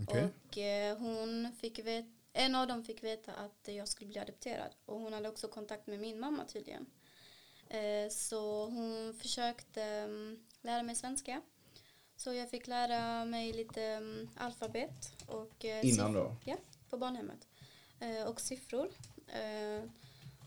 Okej. 0.01 0.27
Och 0.47 0.57
eh, 0.57 0.97
hon 0.97 1.51
fick 1.61 1.79
vet, 1.79 2.05
en 2.33 2.55
av 2.55 2.67
dem 2.67 2.83
fick 2.83 3.03
veta 3.03 3.33
att 3.33 3.67
jag 3.67 3.87
skulle 3.87 4.09
bli 4.09 4.19
adopterad. 4.19 4.71
Och 4.85 4.99
hon 4.99 5.13
hade 5.13 5.29
också 5.29 5.47
kontakt 5.47 5.87
med 5.87 5.99
min 5.99 6.19
mamma 6.19 6.45
tydligen. 6.45 6.85
Eh, 7.69 8.09
så 8.09 8.65
hon 8.65 9.13
försökte 9.21 9.83
mm, 9.83 10.45
lära 10.61 10.83
mig 10.83 10.95
svenska. 10.95 11.41
Så 12.15 12.33
jag 12.33 12.49
fick 12.49 12.67
lära 12.67 13.25
mig 13.25 13.53
lite 13.53 13.83
mm, 13.83 14.29
alfabet. 14.37 15.13
Och, 15.27 15.65
eh, 15.65 15.85
Innan 15.85 16.13
då? 16.13 16.35
Ja, 16.45 16.55
på 16.89 16.97
barnhemmet. 16.97 17.47
eh, 17.99 18.23
och 18.23 18.41
siffror. 18.41 18.89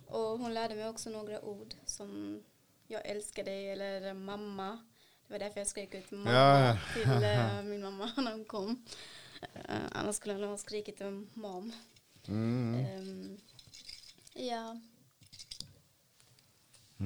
Och 0.06 0.38
hon 0.38 0.54
lärde 0.54 0.74
mig 0.74 0.88
också 0.88 1.10
några 1.10 1.40
ord 1.44 1.74
som 1.86 2.42
jag 2.86 3.06
älskar 3.06 3.44
dig 3.44 3.70
eller 3.70 4.14
mamma. 4.14 4.84
Det 5.26 5.32
var 5.34 5.38
därför 5.38 5.60
jag 5.60 5.66
skrek 5.66 5.94
ut 5.94 6.10
mamma 6.10 6.32
Ja. 6.32 6.78
till 6.94 7.64
min 7.70 7.82
mamma 7.82 8.12
när 8.16 8.32
hon 8.32 8.44
kom. 8.44 8.86
Eh, 9.40 9.80
annars 9.92 10.16
skulle 10.16 10.34
hon 10.34 10.42
ha 10.42 10.56
skrikit 10.58 11.00
um, 11.00 11.30
mom. 11.34 11.72
Mm. 12.28 12.74
Ehm, 12.74 13.40
ja, 14.34 14.80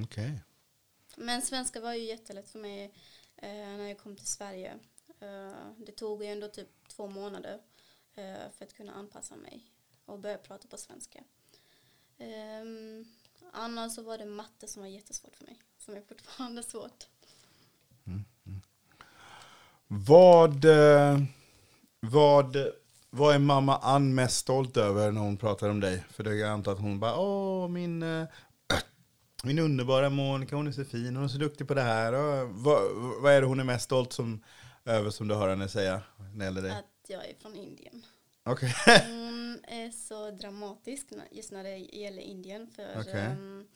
Okej. 0.05 0.40
men 1.16 1.42
svenska 1.42 1.81
var 1.81 1.94
ju 1.94 2.05
jättelätt 2.05 2.49
för 2.49 2.59
mig 2.59 2.85
eh, 3.37 3.49
när 3.49 3.88
jag 3.88 3.99
kom 3.99 4.16
till 4.16 4.27
Sverige. 4.27 4.79
Eh, 5.20 5.70
det 5.77 5.92
tog 5.92 6.23
ju 6.23 6.29
ändå 6.29 6.49
typ 6.49 6.88
två 6.88 7.07
månader 7.07 7.61
eh, 8.14 8.51
för 8.57 8.64
att 8.64 8.75
kunna 8.77 8.92
anpassa 8.92 9.37
mig 9.37 9.66
och 10.05 10.18
börja 10.18 10.38
prata 10.38 10.68
på 10.68 10.77
svenska. 10.77 11.25
Um, 12.18 13.05
annars 13.53 13.94
så 13.94 14.03
var 14.03 14.18
det 14.18 14.25
matte 14.25 14.68
som 14.68 14.83
var 14.83 14.88
jättesvårt 14.88 15.37
för 15.37 15.44
mig, 15.44 15.59
som 15.79 15.94
är 15.94 16.01
fortfarande 16.01 16.62
svårt. 16.62 17.07
Vad, 19.87 20.64
eh, 20.64 21.18
vad, 21.18 21.25
vad 23.10 23.34
är 23.34 23.38
mamma 23.38 23.78
Ann 23.78 24.14
mest 24.14 24.36
stolt 24.36 24.76
över 24.76 25.12
när 25.12 25.20
hon 25.20 25.36
pratar 25.36 25.68
om 25.68 25.80
dig? 25.80 26.04
För 26.10 26.24
det 26.24 26.34
jag 26.34 26.50
antar 26.50 26.72
att 26.72 26.80
hon 26.80 27.00
bara, 27.00 27.18
åh 27.18 27.68
min, 27.68 28.02
eh, 28.02 28.26
min 29.44 29.58
underbara 29.58 30.10
Monica, 30.10 30.56
hon 30.56 30.66
är 30.66 30.72
så 30.72 30.84
fin, 30.84 31.16
hon 31.16 31.24
är 31.24 31.28
så 31.28 31.38
duktig 31.38 31.68
på 31.68 31.74
det 31.74 31.82
här. 31.82 32.12
Och, 32.12 32.48
vad, 32.48 32.80
vad 33.22 33.32
är 33.32 33.40
det 33.40 33.46
hon 33.46 33.60
är 33.60 33.64
mest 33.64 33.84
stolt 33.84 34.12
som, 34.12 34.44
över 34.84 35.10
som 35.10 35.28
du 35.28 35.34
hör 35.34 35.48
henne 35.48 35.68
säga 35.68 36.02
när 36.34 36.50
dig? 36.50 36.70
Att 36.70 37.08
jag 37.08 37.26
är 37.28 37.34
från 37.42 37.56
Indien. 37.56 38.06
Okej. 38.42 38.74
Hon 39.06 39.64
är 39.68 39.90
så 39.90 40.30
dramatisk 40.30 41.06
just 41.30 41.52
när 41.52 41.64
det 41.64 41.76
gäller 41.76 42.22
Indien. 42.22 42.70
För 42.70 43.00
Okej. 43.00 43.20
ehm, 43.20 43.66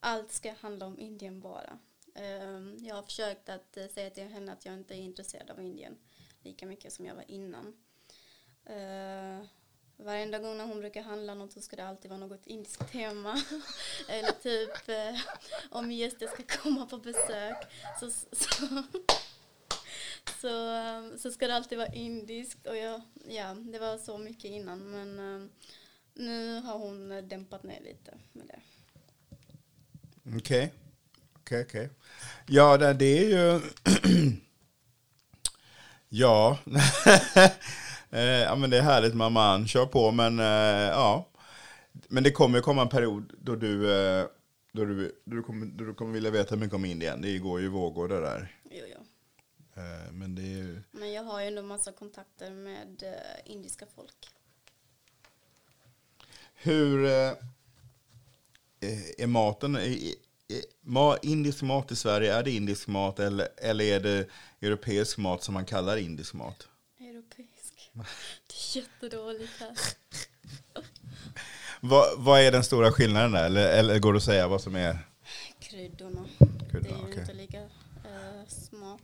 allt 0.00 0.32
ska 0.32 0.54
handla 0.60 0.86
om 0.86 0.98
Indien 0.98 1.40
bara. 1.40 1.78
Ehm, 2.14 2.76
jag 2.80 2.94
har 2.94 3.02
försökt 3.02 3.48
att 3.48 3.76
eh, 3.76 3.86
säga 3.86 4.10
till 4.10 4.28
henne 4.28 4.52
att 4.52 4.64
jag 4.64 4.74
inte 4.74 4.94
är 4.94 4.98
intresserad 4.98 5.50
av 5.50 5.60
Indien 5.60 5.96
lika 6.42 6.66
mycket 6.66 6.92
som 6.92 7.06
jag 7.06 7.14
var 7.14 7.30
innan. 7.30 7.66
Uh, 8.70 9.46
varenda 9.98 10.38
gång 10.38 10.56
när 10.56 10.66
hon 10.66 10.78
brukar 10.78 11.02
handla 11.02 11.34
något 11.34 11.52
så 11.52 11.60
ska 11.60 11.76
det 11.76 11.88
alltid 11.88 12.10
vara 12.10 12.20
något 12.20 12.46
indiskt 12.46 12.92
tema. 12.92 13.42
Eller 14.08 14.32
typ 14.32 14.88
eh, 14.88 15.20
om 15.70 15.92
gäster 15.92 16.26
ska 16.26 16.42
komma 16.62 16.86
på 16.86 16.98
besök 16.98 17.56
så, 18.00 18.10
så, 18.32 18.82
så, 20.40 20.74
eh, 20.74 21.16
så 21.16 21.30
ska 21.30 21.46
det 21.46 21.54
alltid 21.54 21.78
vara 21.78 21.92
indiskt. 21.92 22.66
Och 22.66 22.76
jag, 22.76 23.02
ja, 23.28 23.54
det 23.54 23.78
var 23.78 23.98
så 23.98 24.18
mycket 24.18 24.44
innan 24.44 24.90
men 24.90 25.18
eh, 25.18 25.48
nu 26.14 26.60
har 26.60 26.78
hon 26.78 27.28
dämpat 27.28 27.62
ner 27.62 27.80
lite 27.80 28.18
med 28.32 28.46
det. 28.46 28.60
Okej. 30.36 30.72
Okej, 31.34 31.62
okej. 31.62 31.90
Ja, 32.46 32.76
det, 32.76 32.94
det 32.94 33.18
är 33.18 33.24
ju... 33.24 33.60
ja. 36.08 36.58
Eh, 38.10 38.20
ja, 38.22 38.56
men 38.56 38.70
det 38.70 38.78
är 38.78 38.82
härligt 38.82 39.14
mamma 39.14 39.44
Ann. 39.44 39.68
Kör 39.68 39.86
på, 39.86 40.10
men 40.10 40.38
eh, 40.38 40.88
ja. 40.88 41.28
Men 42.08 42.22
det 42.22 42.30
kommer 42.30 42.60
komma 42.60 42.82
en 42.82 42.88
period 42.88 43.32
då 43.38 43.56
du, 43.56 43.92
eh, 43.92 44.26
då 44.72 44.84
du, 44.84 45.12
då 45.24 45.36
du, 45.36 45.42
kommer, 45.42 45.66
då 45.66 45.84
du 45.84 45.94
kommer 45.94 46.12
vilja 46.12 46.30
veta 46.30 46.56
mycket 46.56 46.74
om 46.74 46.84
Indien. 46.84 47.22
Det 47.22 47.38
går 47.38 47.60
ju 47.60 47.68
vågor 47.68 48.08
det 48.08 48.20
där. 48.20 48.60
Jo. 48.70 48.86
Eh, 49.74 50.12
men 50.12 50.34
det 50.34 50.42
är 50.42 50.56
ju... 50.56 50.82
Men 50.90 51.12
jag 51.12 51.22
har 51.22 51.40
ju 51.40 51.46
ändå 51.46 51.62
massa 51.62 51.92
kontakter 51.92 52.50
med 52.50 53.04
indiska 53.44 53.86
folk. 53.94 54.28
Hur 56.54 57.04
är 59.18 59.26
maten, 59.26 59.78
indisk 61.22 61.62
mat 61.62 61.92
i 61.92 61.96
Sverige, 61.96 62.34
är 62.34 62.42
det 62.42 62.50
indisk 62.50 62.86
mat 62.86 63.18
eller, 63.18 63.48
eller 63.56 63.84
är 63.84 64.00
det 64.00 64.28
europeisk 64.60 65.18
mat 65.18 65.42
som 65.42 65.54
man 65.54 65.64
kallar 65.64 65.96
indisk 65.96 66.34
mat? 66.34 66.68
Europeisk. 67.00 67.90
Det 67.92 68.54
är 68.54 68.76
jättedåligt 68.76 69.52
här. 69.60 69.72
Vad, 71.80 72.04
vad 72.18 72.40
är 72.40 72.52
den 72.52 72.64
stora 72.64 72.92
skillnaden 72.92 73.32
där? 73.32 73.44
Eller, 73.44 73.68
eller 73.68 73.98
går 73.98 74.12
det 74.12 74.16
att 74.16 74.22
säga 74.22 74.48
vad 74.48 74.60
som 74.60 74.76
är? 74.76 74.98
Kryddorna. 75.60 76.24
Kryddorna, 76.70 76.80
det 76.80 76.88
är 76.88 76.96
ju 76.96 77.02
okej. 77.02 77.20
inte 77.20 77.32
lika 77.32 77.62
uh, 77.62 78.46
smak. 78.48 79.00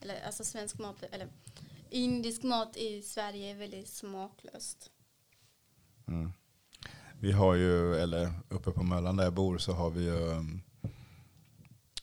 Eller 0.00 0.26
alltså 0.26 0.44
svensk 0.44 0.78
mat, 0.78 0.96
eller 1.12 1.28
indisk 1.90 2.42
mat 2.42 2.76
i 2.76 3.02
Sverige 3.02 3.50
är 3.50 3.54
väldigt 3.54 3.88
smaklöst. 3.88 4.90
Mm. 6.08 6.32
Vi 7.20 7.32
har 7.32 7.54
ju, 7.54 7.94
eller 7.94 8.32
uppe 8.48 8.70
på 8.70 8.82
Möllan 8.82 9.16
där 9.16 9.24
jag 9.24 9.32
bor 9.32 9.58
så 9.58 9.72
har 9.72 9.90
vi 9.90 10.04
ju 10.04 10.16
um, 10.16 10.62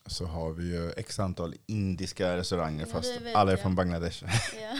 så 0.08 0.26
har 0.26 0.52
vi 0.52 0.64
ju 0.64 0.92
x 0.98 1.20
antal 1.20 1.56
indiska 1.66 2.38
restauranger 2.38 2.86
Ja, 2.86 2.92
fast 2.92 3.12
alla 3.34 3.52
är 3.52 3.56
jag. 3.56 3.62
från 3.62 3.76
Bangladesh. 3.76 4.24
Ja. 4.62 4.80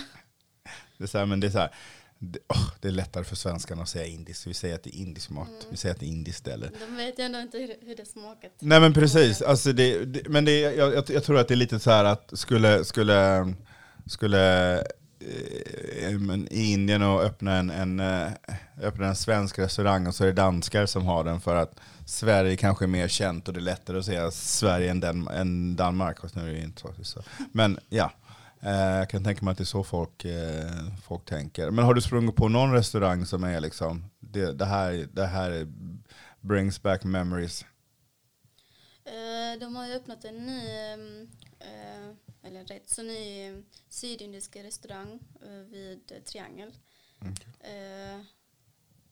Det 0.98 1.04
är, 1.04 1.08
så 1.08 1.18
här, 1.18 1.26
men 1.26 1.40
det, 1.40 1.48
är 1.48 1.52
så 1.52 1.60
här, 1.60 1.74
det, 2.20 2.40
åh, 2.48 2.70
det 2.82 2.88
är 2.88 2.92
lättare 2.92 3.24
för 3.24 3.36
svenskarna 3.36 3.82
att 3.82 3.90
säga 3.90 4.06
indiskt. 4.06 4.48
Vi 4.48 4.54
säger 4.54 4.76
att 4.76 4.84
det 4.84 4.96
är 4.96 5.00
indisk 5.00 5.30
mat. 5.30 5.48
Mm. 5.48 5.62
Vi 5.70 5.78
säger 5.78 5.94
att 5.94 6.00
det 6.00 6.06
är 6.06 6.10
indiskt 6.10 6.48
eller 6.48 6.72
De 6.88 6.96
vet 6.98 7.20
ju 7.20 7.24
ändå 7.24 7.40
inte 7.40 7.58
hur, 7.58 7.88
hur 7.88 7.96
det 7.96 8.06
smakat. 8.06 8.52
Nej 8.60 8.80
men 8.80 8.94
precis, 8.94 9.42
alltså 9.42 9.74
det, 9.74 10.06
det, 10.06 10.30
men 10.30 10.46
det, 10.46 10.60
jag, 10.60 10.94
jag, 10.94 11.10
jag 11.10 11.24
tror 11.24 11.38
att 11.40 11.48
det 11.48 11.54
är 11.54 11.56
lite 11.56 11.80
så 11.80 11.92
här 11.92 12.06
att 12.06 12.32
skulle, 12.34 12.86
skulle, 12.86 13.54
skulle 14.06 14.84
Eh, 15.26 16.08
eh, 16.08 16.36
i 16.52 16.72
Indien 16.74 17.02
och 17.02 17.22
öppna 17.22 17.56
en, 17.56 17.70
en, 17.70 18.00
eh, 18.00 18.32
öppna 18.82 19.08
en 19.08 19.16
svensk 19.16 19.60
restaurang 19.60 20.08
och 20.08 20.16
så 20.16 20.24
är 20.24 20.28
det 20.28 20.34
danskar 20.34 20.86
som 20.86 21.06
har 21.06 21.24
den 21.24 21.42
för 21.42 21.56
att 21.56 21.80
Sverige 22.06 22.56
kanske 22.56 22.86
är 22.86 22.88
mer 22.88 23.08
känt 23.08 23.48
och 23.48 23.54
det 23.54 23.60
är 23.60 23.62
lättare 23.62 23.98
att 23.98 24.06
säga 24.06 24.32
Sverige 24.32 24.92
än, 24.92 25.00
Dan 25.00 25.28
än 25.28 25.76
Danmark. 25.76 26.24
Och 26.24 26.36
nu 26.36 26.50
är 26.50 26.54
det 26.54 26.60
inte 26.60 26.82
så. 26.82 26.94
så. 27.04 27.24
Men 27.52 27.80
ja, 27.90 28.12
eh, 28.62 28.72
jag 28.72 29.10
kan 29.10 29.24
tänka 29.24 29.46
mig 29.46 29.52
att 29.52 29.58
det 29.58 29.64
är 29.64 29.66
så 29.66 29.84
folk, 29.84 30.26
eh, 30.26 30.72
folk 31.04 31.26
tänker. 31.26 31.72
Men 31.72 31.86
har 31.86 31.94
du 31.94 32.02
sprungit 32.02 32.36
på 32.36 32.48
någon 32.48 32.74
restaurang 32.74 33.26
som 33.26 33.44
är 33.44 33.60
liksom, 33.60 34.06
det, 34.20 34.54
det, 34.54 34.66
här, 34.66 35.08
det 35.14 35.26
här 35.26 35.68
brings 36.42 36.82
back 36.82 37.04
memories? 37.04 37.66
Eh, 39.06 39.60
de 39.60 39.76
har 39.76 39.88
ju 39.88 39.94
öppnat 39.94 40.26
en 40.26 40.46
ny, 40.46 40.68
eh, 41.60 42.16
eller 42.46 42.66
rätt 42.66 42.90
så 42.90 43.04
ny 43.04 43.48
eh, 43.48 43.60
sydindisk 43.90 44.56
restaurang 44.56 45.20
eh, 45.42 45.50
vid 45.50 46.12
eh, 46.12 46.22
Triangel. 46.24 46.74
Eh, 47.60 48.22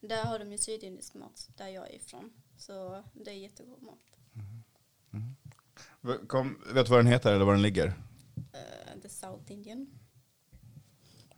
där 0.01 0.25
har 0.25 0.39
de 0.39 0.51
ju 0.51 0.57
sydindisk 0.57 1.13
mat, 1.13 1.49
där 1.57 1.67
jag 1.67 1.89
är 1.89 1.95
ifrån. 1.95 2.33
Så 2.57 3.03
det 3.13 3.31
är 3.31 3.35
jättegod 3.35 3.81
mat. 3.81 3.99
Kom, 6.27 6.61
vet 6.73 6.85
du 6.85 6.89
vad 6.89 6.99
den 6.99 7.07
heter 7.07 7.33
eller 7.33 7.45
var 7.45 7.53
den 7.53 7.61
ligger? 7.61 7.87
Eh, 8.53 9.01
the 9.01 9.09
South 9.09 9.51
Indian. 9.51 9.87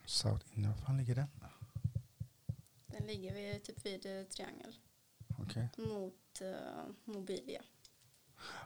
South 0.06 0.46
Indian, 0.54 0.74
var 0.74 0.82
fan 0.86 0.98
ligger 0.98 1.16
den? 1.16 1.28
Den 2.88 3.08
ligger 3.08 3.34
vid, 3.34 3.64
typ 3.64 3.86
vid 3.86 4.06
eh, 4.06 4.24
Triangel 4.24 4.76
Okej, 5.40 5.70
mot 5.78 6.42
eh, 6.42 6.86
Mobilia. 7.04 7.62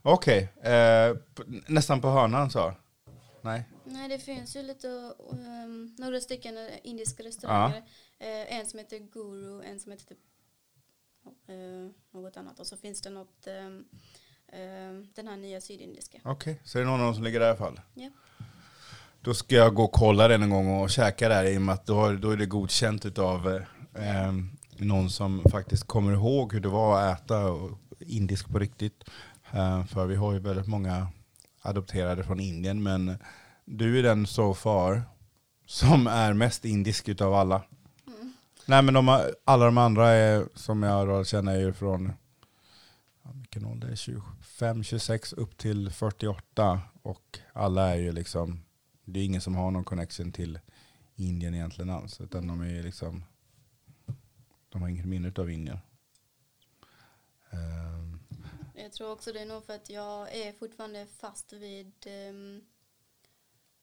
Okej, 0.01 0.43
eh, 0.61 1.15
p- 1.35 1.43
nästan 1.67 2.01
på 2.01 2.09
hörnan 2.09 2.51
så. 2.51 2.75
Nej. 3.41 3.63
Nej, 3.83 4.09
det 4.09 4.19
finns 4.19 4.55
ju 4.55 4.63
lite, 4.63 5.13
ehm, 5.31 5.95
några 5.99 6.19
stycken 6.19 6.57
indiska 6.83 7.23
restauranger. 7.23 7.83
Eh, 8.19 8.57
en 8.57 8.65
som 8.65 8.79
heter 8.79 8.99
Guru, 8.99 9.63
en 9.63 9.79
som 9.79 9.91
heter 9.91 10.05
typ 10.05 10.19
eh, 11.47 11.91
något 12.11 12.37
annat. 12.37 12.59
Och 12.59 12.67
så 12.67 12.77
finns 12.77 13.01
det 13.01 13.09
något, 13.09 13.47
ehm, 13.47 13.85
ehm, 14.47 15.07
den 15.15 15.27
här 15.27 15.37
nya 15.37 15.61
sydindiska. 15.61 16.19
Okej, 16.23 16.61
så 16.63 16.77
är 16.77 16.81
det 16.81 16.87
någon 16.89 16.99
av 16.99 17.05
dem 17.05 17.15
som 17.15 17.23
ligger 17.23 17.39
där 17.39 17.45
i 17.45 17.49
alla 17.49 17.57
fall? 17.57 17.81
Ja. 17.93 18.09
Då 19.21 19.33
ska 19.33 19.55
jag 19.55 19.75
gå 19.75 19.83
och 19.83 19.91
kolla 19.91 20.27
den 20.27 20.43
en 20.43 20.49
gång 20.49 20.81
och 20.81 20.89
käka 20.89 21.29
där 21.29 21.45
i 21.45 21.57
och 21.57 21.61
med 21.61 21.75
att 21.75 21.85
då, 21.85 22.11
då 22.11 22.31
är 22.31 22.37
det 22.37 22.45
godkänt 22.45 23.19
av 23.19 23.47
eh, 23.95 24.25
eh, 24.25 24.33
någon 24.77 25.09
som 25.09 25.43
faktiskt 25.51 25.83
kommer 25.83 26.13
ihåg 26.13 26.53
hur 26.53 26.59
det 26.59 26.69
var 26.69 27.01
att 27.01 27.21
äta 27.21 27.37
indisk 27.99 28.49
på 28.49 28.59
riktigt. 28.59 29.03
För 29.89 30.05
vi 30.05 30.15
har 30.15 30.33
ju 30.33 30.39
väldigt 30.39 30.67
många 30.67 31.07
adopterade 31.69 32.23
från 32.23 32.39
Indien 32.39 32.83
men 32.83 33.17
du 33.65 33.99
är 33.99 34.03
den 34.03 34.27
so 34.27 34.53
far 34.53 35.03
som 35.65 36.07
är 36.07 36.33
mest 36.33 36.65
indisk 36.65 37.09
utav 37.09 37.33
alla. 37.33 37.63
Mm. 38.07 38.33
Nej 38.65 38.81
men 38.81 38.93
de, 38.93 39.31
alla 39.45 39.65
de 39.65 39.77
andra 39.77 40.09
är, 40.09 40.45
som 40.55 40.83
jag 40.83 41.07
då 41.07 41.23
känner 41.23 41.55
är 41.55 41.59
ju 41.59 41.73
från 41.73 42.13
vilken 43.33 43.65
ålder? 43.65 43.95
25, 43.95 44.83
26 44.83 45.33
upp 45.33 45.57
till 45.57 45.91
48 45.91 46.81
och 47.01 47.39
alla 47.53 47.89
är 47.89 47.95
ju 47.95 48.11
liksom 48.11 48.61
det 49.05 49.19
är 49.19 49.25
ingen 49.25 49.41
som 49.41 49.55
har 49.55 49.71
någon 49.71 49.83
connection 49.83 50.31
till 50.31 50.59
Indien 51.15 51.55
egentligen 51.55 51.89
alls. 51.89 52.21
Utan 52.21 52.47
de 52.47 52.61
är 52.61 52.69
ju 52.69 52.83
liksom 52.83 53.23
de 54.69 54.81
har 54.81 54.89
inget 54.89 55.05
minne 55.05 55.31
av 55.37 55.49
Indien. 55.49 55.79
Ehm, 57.49 58.08
Jag 58.81 58.91
tror 58.93 59.11
också 59.11 59.33
det 59.33 59.39
är 59.39 59.45
nog 59.45 59.63
för 59.65 59.73
att 59.75 59.89
jag 59.89 60.35
är 60.35 60.53
fortfarande 60.53 61.05
fast 61.05 61.53
vid 61.53 61.93
ehm, 62.05 62.61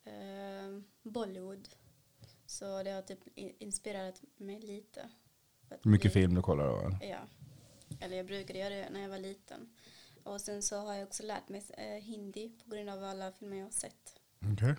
ehm, 0.04 0.84
Bollywood. 1.02 1.68
Så 2.46 2.82
det 2.82 2.90
har 2.90 3.02
typ 3.02 3.38
i- 3.38 3.56
inspirerat 3.64 4.22
mig 4.36 4.60
lite. 4.60 5.08
Mycket 5.82 6.12
bli- 6.12 6.22
film 6.22 6.34
du 6.34 6.42
kollar 6.42 6.66
då? 6.66 6.98
Ja. 7.06 7.18
Eller 8.00 8.16
jag 8.16 8.26
brukade 8.26 8.58
göra 8.58 8.74
det 8.74 8.88
när 8.90 9.00
jag 9.00 9.08
var 9.08 9.18
liten. 9.18 9.68
Och 10.24 10.40
sen 10.40 10.62
så 10.62 10.76
har 10.76 10.94
jag 10.94 11.06
också 11.06 11.22
lärt 11.22 11.48
mig 11.48 11.64
eh, 11.78 12.02
hindi 12.02 12.52
på 12.68 12.74
grund 12.74 12.90
av 12.90 13.04
alla 13.04 13.32
filmer 13.32 13.56
jag 13.56 13.64
har 13.64 13.70
sett. 13.70 14.20
Okej. 14.52 14.74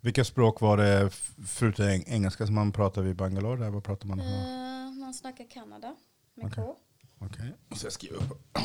Vilka 0.00 0.24
språk 0.24 0.60
var 0.60 0.76
det 0.76 1.10
förutom 1.46 1.84
eng- 1.84 2.04
engelska 2.06 2.46
som 2.46 2.54
man 2.54 2.72
pratar 2.72 3.02
vid 3.02 3.16
Bangalore? 3.16 3.60
Där, 3.60 3.70
vad 3.70 3.84
pratar 3.84 4.06
man? 4.06 4.20
Eh, 4.20 4.92
man 5.00 5.14
snackar 5.14 5.50
Kanada 5.50 5.96
med 6.34 6.46
Okej. 6.46 6.64
K. 6.64 6.76
Okej, 7.22 7.54
så 7.76 7.86
jag 7.86 7.92
skriver 7.92 8.16
upp 8.16 8.58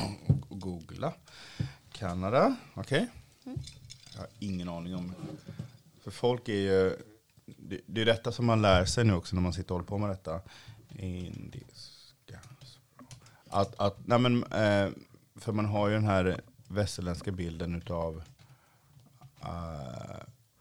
och 0.50 0.60
googla. 0.60 1.14
Kanada, 1.92 2.56
okej. 2.74 3.08
Mm. 3.46 3.60
Jag 4.14 4.20
har 4.20 4.28
ingen 4.40 4.70
aning 4.70 4.96
om. 4.96 5.14
För 6.02 6.12
folk 6.12 6.50
är 6.50 6.54
ju, 6.54 6.98
det, 7.46 7.82
det 7.86 8.02
är 8.02 8.06
detta 8.06 8.32
som 8.32 8.46
man 8.46 8.62
lär 8.62 8.86
sig 8.86 9.06
nu 9.06 9.14
också 9.14 9.36
när 9.36 9.44
man 9.44 9.54
sitter 9.54 9.72
och 9.72 9.76
håller 9.76 9.88
på 9.88 9.98
med 9.98 10.10
detta. 10.10 10.42
Indiska. 11.00 12.40
Att, 13.48 13.80
att, 13.80 14.08
nej 14.08 14.20
men, 14.20 14.44
eh, 14.44 14.92
för 15.36 15.52
man 15.52 15.66
har 15.66 15.88
ju 15.88 15.94
den 15.94 16.06
här 16.06 16.42
västerländska 16.68 17.32
bilden 17.32 17.76
utav 17.76 18.16
uh, 19.44 20.18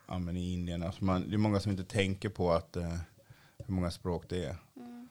ja, 0.06 0.18
men 0.18 0.36
i 0.36 0.52
Indien. 0.52 0.82
Alltså 0.82 1.04
man, 1.04 1.28
det 1.28 1.34
är 1.34 1.38
många 1.38 1.60
som 1.60 1.70
inte 1.72 1.84
tänker 1.84 2.28
på 2.28 2.52
att, 2.52 2.76
eh, 2.76 2.98
hur 3.58 3.74
många 3.74 3.90
språk 3.90 4.24
det 4.28 4.44
är. 4.44 4.56
Mm. 4.76 5.08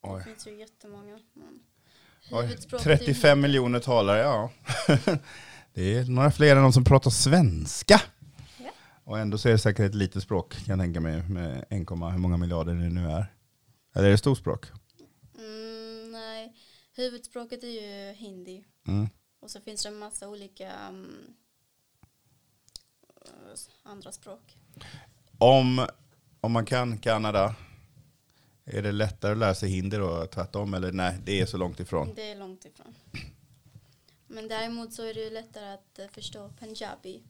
Oj. 0.00 0.18
Det 0.18 0.24
finns 0.24 0.46
ju 0.46 0.58
jättemånga. 0.58 1.18
Men 1.32 1.62
35 2.80 3.38
hindi. 3.38 3.42
miljoner 3.42 3.80
talare, 3.80 4.18
ja. 4.18 4.50
det 5.74 5.94
är 5.94 6.04
några 6.04 6.30
fler 6.30 6.56
än 6.56 6.62
de 6.62 6.72
som 6.72 6.84
pratar 6.84 7.10
svenska. 7.10 8.00
Ja. 8.58 8.70
Och 9.04 9.18
ändå 9.18 9.38
så 9.38 9.48
är 9.48 9.52
det 9.52 9.58
säkert 9.58 9.86
ett 9.86 9.94
litet 9.94 10.22
språk, 10.22 10.54
kan 10.54 10.78
jag 10.78 10.78
tänka 10.78 11.00
mig, 11.00 11.22
med 11.22 11.58
1, 11.58 11.90
hur 11.90 12.18
många 12.18 12.36
miljarder 12.36 12.74
det 12.74 12.88
nu 12.88 13.10
är. 13.10 13.26
Eller 13.94 14.06
är 14.06 14.10
det 14.10 14.18
stort 14.18 14.38
språk? 14.38 14.66
Mm, 15.38 16.12
nej, 16.12 16.52
huvudspråket 16.96 17.62
är 17.62 17.68
ju 17.68 18.12
hindi. 18.12 18.64
Mm. 18.88 19.08
Och 19.40 19.50
så 19.50 19.60
finns 19.60 19.82
det 19.82 19.88
en 19.88 19.98
massa 19.98 20.28
olika 20.28 20.66
eh, 23.24 23.52
andra 23.82 24.12
språk. 24.12 24.56
Om, 25.38 25.86
om 26.40 26.52
man 26.52 26.66
kan 26.66 26.98
Kanada, 26.98 27.54
är 28.64 28.82
det 28.82 28.92
lättare 28.92 29.32
att 29.32 29.38
lära 29.38 29.54
sig 29.54 29.68
hindi 29.70 29.96
då, 29.96 30.26
tvärtom? 30.26 30.74
Eller 30.74 30.92
nej, 30.92 31.18
det 31.24 31.40
är 31.40 31.46
så 31.46 31.56
långt 31.56 31.80
ifrån. 31.80 32.12
Det 32.14 32.30
är 32.30 32.36
långt 32.36 32.64
ifrån. 32.64 32.94
Men 34.26 34.48
däremot 34.48 34.92
så 34.92 35.02
är 35.02 35.14
det 35.14 35.30
lättare 35.30 35.72
att 35.74 35.98
eh, 35.98 36.06
förstå 36.12 36.50
punjabi 36.58 37.22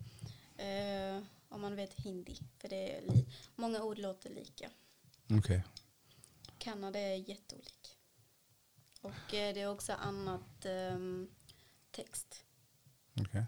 eh, 0.57 1.23
om 1.49 1.61
man 1.61 1.77
vet 1.77 1.95
hindi. 1.95 2.37
För 2.59 2.69
det 2.69 2.97
är 2.97 3.03
många 3.57 3.83
ord 3.83 3.99
låter 3.99 4.31
lika. 4.31 4.71
Okej. 5.39 5.63
Kanada 6.59 6.99
är 6.99 7.15
jätteolik. 7.17 7.99
Och 9.01 9.35
eh, 9.35 9.55
det 9.55 9.61
är 9.61 9.71
också 9.71 9.93
annat 9.93 10.65
ehm, 10.65 11.29
text. 11.91 12.45
okej. 13.21 13.45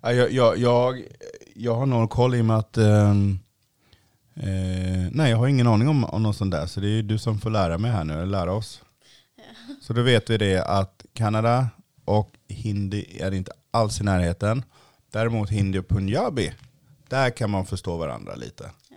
Ja, 0.00 0.12
Jag, 0.12 0.32
jag, 0.32 0.58
jag, 0.58 1.08
jag 1.54 1.74
har 1.74 1.86
någon 1.86 2.08
koll 2.08 2.34
i 2.34 2.40
och 2.40 2.44
med 2.44 2.56
att 2.58 2.76
ehm, 2.76 3.38
eh, 4.42 5.08
nej, 5.12 5.30
jag 5.30 5.36
har 5.36 5.48
ingen 5.48 5.66
aning 5.66 5.88
om, 5.88 6.04
om 6.04 6.22
något 6.22 6.36
sånt 6.36 6.52
där. 6.52 6.66
Så 6.66 6.80
det 6.80 6.88
är 6.88 7.02
du 7.02 7.18
som 7.18 7.40
får 7.40 7.50
lära 7.50 7.78
mig 7.78 7.90
här 7.90 8.04
nu, 8.04 8.12
eller 8.12 8.26
lära 8.26 8.52
oss. 8.52 8.82
Så 9.80 9.92
då 9.92 10.02
vet 10.02 10.30
vi 10.30 10.38
det 10.38 10.64
att 10.64 11.06
Kanada 11.12 11.68
och 12.04 12.36
hindi 12.48 13.18
är 13.20 13.34
inte 13.34 13.52
alls 13.70 14.00
i 14.00 14.04
närheten. 14.04 14.64
Däremot 15.10 15.50
hindi 15.50 15.78
och 15.78 15.88
punjabi, 15.88 16.54
där 17.08 17.30
kan 17.30 17.50
man 17.50 17.66
förstå 17.66 17.96
varandra 17.96 18.34
lite. 18.34 18.70
Ja. 18.90 18.96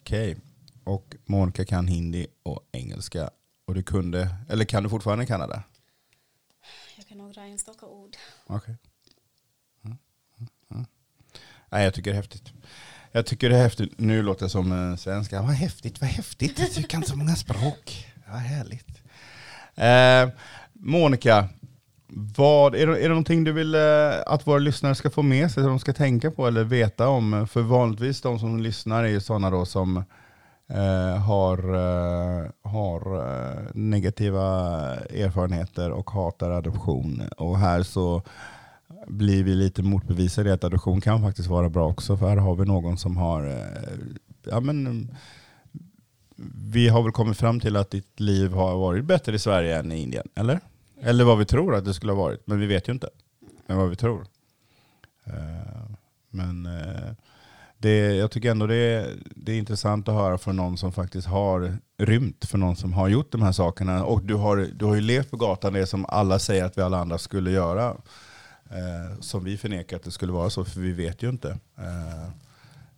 Okej, 0.00 0.36
och 0.84 1.16
Monica 1.24 1.64
kan 1.64 1.86
hindi 1.86 2.26
och 2.42 2.68
engelska. 2.72 3.30
Och 3.66 3.74
du 3.74 3.82
kunde, 3.82 4.36
eller 4.48 4.64
kan 4.64 4.82
du 4.82 4.88
fortfarande 4.88 5.26
Kanada? 5.26 5.62
Jag 6.96 7.06
kan 7.06 7.18
några 7.18 7.44
enstaka 7.44 7.86
ord. 7.86 8.16
Okej. 8.46 8.76
Mm, 9.84 9.96
mm, 10.38 10.48
mm. 10.70 10.86
Nej, 11.70 11.84
jag 11.84 11.94
tycker 11.94 12.10
det 12.10 12.16
är 12.16 12.22
häftigt. 12.22 12.52
Jag 13.16 13.26
tycker 13.26 13.50
det 13.50 13.56
är 13.56 13.62
häftigt. 13.62 13.92
Nu 13.96 14.22
låter 14.22 14.42
jag 14.42 14.50
som 14.50 14.72
en 14.72 14.98
svenska. 14.98 15.42
Vad 15.42 15.50
häftigt, 15.50 16.00
vad 16.00 16.10
häftigt. 16.10 16.74
Du 16.76 16.82
kan 16.82 17.02
så 17.02 17.16
många 17.16 17.36
språk. 17.36 18.06
Vad 18.30 18.40
härligt. 18.40 19.02
Eh, 19.74 20.40
Monica, 20.72 21.48
vad, 22.36 22.74
är, 22.74 22.86
det, 22.86 22.98
är 22.98 23.02
det 23.02 23.08
någonting 23.08 23.44
du 23.44 23.52
vill 23.52 23.74
eh, 23.74 23.80
att 24.26 24.46
våra 24.46 24.58
lyssnare 24.58 24.94
ska 24.94 25.10
få 25.10 25.22
med 25.22 25.50
sig, 25.50 25.62
som 25.62 25.70
de 25.70 25.78
ska 25.78 25.92
tänka 25.92 26.30
på 26.30 26.46
eller 26.46 26.64
veta 26.64 27.08
om? 27.08 27.48
För 27.50 27.62
vanligtvis 27.62 28.20
de 28.20 28.38
som 28.38 28.60
lyssnar 28.60 29.04
är 29.04 29.08
ju 29.08 29.20
sådana 29.20 29.50
då 29.50 29.64
som 29.64 29.96
eh, 30.68 31.16
har, 31.16 31.58
eh, 31.74 32.50
har 32.62 33.32
negativa 33.74 34.40
erfarenheter 34.94 35.90
och 35.90 36.10
hatar 36.10 36.50
adoption. 36.50 37.22
Och 37.36 37.58
här 37.58 37.82
så 37.82 38.22
blir 39.06 39.44
vi 39.44 39.54
lite 39.54 39.82
motbevisade 39.82 40.48
i 40.48 40.52
att 40.52 40.64
adoption 40.64 41.00
kan 41.00 41.22
faktiskt 41.22 41.48
vara 41.48 41.70
bra 41.70 41.88
också. 41.88 42.16
För 42.16 42.28
här 42.28 42.36
har 42.36 42.54
vi 42.54 42.64
någon 42.64 42.98
som 42.98 43.16
har, 43.16 43.46
eh, 43.46 43.92
ja 44.44 44.60
men, 44.60 45.08
vi 46.72 46.88
har 46.88 47.02
väl 47.02 47.12
kommit 47.12 47.36
fram 47.36 47.60
till 47.60 47.76
att 47.76 47.90
ditt 47.90 48.20
liv 48.20 48.52
har 48.52 48.76
varit 48.76 49.04
bättre 49.04 49.34
i 49.34 49.38
Sverige 49.38 49.78
än 49.78 49.92
i 49.92 50.02
Indien, 50.02 50.28
eller? 50.34 50.60
Eller 51.00 51.24
vad 51.24 51.38
vi 51.38 51.44
tror 51.44 51.74
att 51.74 51.84
det 51.84 51.94
skulle 51.94 52.12
ha 52.12 52.22
varit, 52.22 52.46
men 52.46 52.60
vi 52.60 52.66
vet 52.66 52.88
ju 52.88 52.92
inte. 52.92 53.08
Men 53.66 53.76
vad 53.76 53.90
vi 53.90 53.96
tror. 53.96 54.26
Eh, 55.24 55.90
men 56.30 56.66
eh, 56.66 57.12
det, 57.78 58.14
jag 58.14 58.30
tycker 58.30 58.50
ändå 58.50 58.66
det 58.66 58.76
är, 58.76 59.10
det 59.36 59.52
är 59.52 59.58
intressant 59.58 60.08
att 60.08 60.14
höra 60.14 60.38
från 60.38 60.56
någon 60.56 60.78
som 60.78 60.92
faktiskt 60.92 61.28
har 61.28 61.76
rymt, 61.98 62.44
för 62.44 62.58
någon 62.58 62.76
som 62.76 62.92
har 62.92 63.08
gjort 63.08 63.32
de 63.32 63.42
här 63.42 63.52
sakerna. 63.52 64.04
Och 64.04 64.22
du 64.22 64.34
har, 64.34 64.56
du 64.56 64.84
har 64.84 64.94
ju 64.94 65.00
levt 65.00 65.30
på 65.30 65.36
gatan, 65.36 65.72
det 65.72 65.86
som 65.86 66.06
alla 66.08 66.38
säger 66.38 66.64
att 66.64 66.78
vi 66.78 66.82
alla 66.82 66.98
andra 66.98 67.18
skulle 67.18 67.50
göra. 67.50 67.96
Eh, 68.70 69.20
som 69.20 69.44
vi 69.44 69.56
förnekar 69.56 69.96
att 69.96 70.02
det 70.02 70.10
skulle 70.10 70.32
vara 70.32 70.50
så, 70.50 70.64
för 70.64 70.80
vi 70.80 70.92
vet 70.92 71.22
ju 71.22 71.28
inte. 71.28 71.50
Eh, 71.78 72.28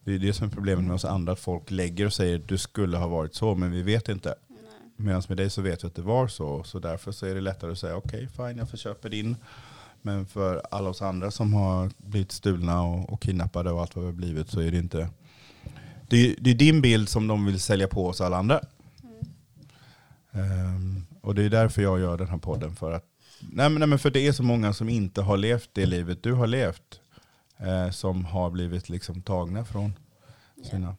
det 0.05 0.14
är 0.14 0.18
det 0.18 0.33
som 0.33 0.46
är 0.46 0.50
problemet 0.50 0.85
med 0.85 0.94
oss 0.94 1.05
andra, 1.05 1.33
att 1.33 1.40
folk 1.40 1.70
lägger 1.70 2.07
och 2.07 2.12
säger 2.12 2.38
att 2.38 2.48
du 2.48 2.59
skulle 2.59 2.96
ha 2.96 3.07
varit 3.07 3.35
så, 3.35 3.55
men 3.55 3.70
vi 3.70 3.83
vet 3.83 4.09
inte. 4.09 4.35
Medan 4.96 5.22
med 5.29 5.37
dig 5.37 5.50
så 5.50 5.62
vet 5.62 5.85
vi 5.85 5.88
att 5.88 5.94
det 5.94 6.02
var 6.02 6.29
så, 6.29 6.64
så 6.64 6.79
därför 6.79 7.12
så 7.12 7.26
är 7.26 7.35
det 7.35 7.40
lättare 7.40 7.72
att 7.72 7.79
säga 7.79 7.96
okej, 7.96 8.29
fine, 8.37 8.59
jag 8.59 8.70
förköper 8.70 9.09
din. 9.09 9.37
Men 10.02 10.26
för 10.26 10.62
alla 10.70 10.90
oss 10.90 11.02
andra 11.02 11.31
som 11.31 11.55
har 11.55 11.90
blivit 11.98 12.33
stulna 12.33 12.83
och, 12.83 13.12
och 13.12 13.22
kidnappade 13.22 13.70
och 13.70 13.81
allt 13.81 13.96
vad 13.96 14.05
vi 14.05 14.11
har 14.11 14.16
blivit 14.16 14.50
så 14.50 14.61
är 14.61 14.70
det 14.70 14.79
inte... 14.79 15.09
Det 16.09 16.16
är, 16.16 16.35
det 16.38 16.50
är 16.50 16.55
din 16.55 16.81
bild 16.81 17.09
som 17.09 17.26
de 17.26 17.46
vill 17.46 17.61
sälja 17.61 17.88
på 17.88 18.07
oss 18.07 18.20
alla 18.20 18.37
andra. 18.37 18.61
Mm. 19.02 19.24
Ehm, 20.33 21.07
och 21.20 21.35
det 21.35 21.42
är 21.42 21.50
därför 21.50 21.83
jag 21.83 22.00
gör 22.00 22.18
den 22.18 22.29
här 22.29 22.38
podden. 22.38 22.76
För 22.76 22.92
att, 22.92 23.05
nej, 23.40 23.68
men, 23.70 23.75
nej, 23.75 23.88
men 23.88 23.99
för 23.99 24.11
det 24.11 24.27
är 24.27 24.33
så 24.33 24.42
många 24.42 24.72
som 24.72 24.88
inte 24.88 25.22
har 25.22 25.37
levt 25.37 25.70
det 25.72 25.87
livet 25.87 26.22
du 26.22 26.33
har 26.33 26.46
levt. 26.46 27.01
Eh, 27.59 27.90
som 27.90 28.25
har 28.25 28.51
blivit 28.51 28.88
liksom 28.88 29.22
tagna 29.22 29.64
från 29.64 29.92
Ja. 30.55 30.64
sina... 30.70 30.96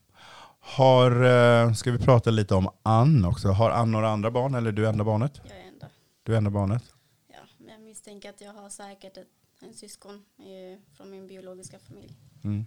Har, 0.59 1.23
eh, 1.23 1.73
ska 1.73 1.91
vi 1.91 1.97
prata 1.99 2.29
lite 2.29 2.55
om 2.55 2.69
Ann 2.83 3.25
också? 3.25 3.47
Har 3.47 3.69
Ann 3.71 3.91
några 3.91 4.09
andra 4.09 4.31
barn 4.31 4.55
eller 4.55 4.67
är 4.67 4.71
du 4.73 4.87
enda 4.87 5.03
barnet? 5.03 5.41
Jag 5.43 5.57
är 5.57 5.67
enda. 5.67 5.87
Du 6.23 6.33
är 6.33 6.37
enda 6.37 6.49
barnet? 6.49 6.83
Ja, 7.27 7.39
men 7.57 7.67
jag 7.73 7.81
misstänker 7.81 8.29
att 8.29 8.41
jag 8.41 8.53
har 8.53 8.69
säkert 8.69 9.17
ett, 9.17 9.27
en 9.61 9.73
syskon 9.73 10.15
eh, 10.39 10.79
från 10.97 11.09
min 11.09 11.27
biologiska 11.27 11.79
familj. 11.79 12.13
Mm. 12.43 12.65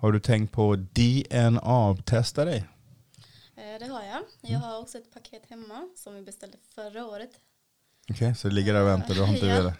Har 0.00 0.12
du 0.12 0.20
tänkt 0.20 0.52
på 0.52 0.76
DNA-testa 0.76 2.44
dig? 2.44 2.64
Eh, 3.56 3.78
det 3.78 3.86
har 3.86 4.02
jag. 4.02 4.22
Jag 4.40 4.58
har 4.58 4.80
också 4.80 4.98
ett 4.98 5.12
paket 5.14 5.42
hemma 5.48 5.88
som 5.96 6.14
vi 6.14 6.22
beställde 6.22 6.58
förra 6.74 7.06
året. 7.06 7.30
Okej, 8.10 8.34
så 8.34 8.48
det 8.48 8.54
ligger 8.54 8.72
där 8.74 8.80
och 8.82 8.88
väntar. 8.88 9.14
Du 9.14 9.20
har 9.20 9.34
inte 9.34 9.46
Ja. 9.46 9.54
velat? 9.54 9.74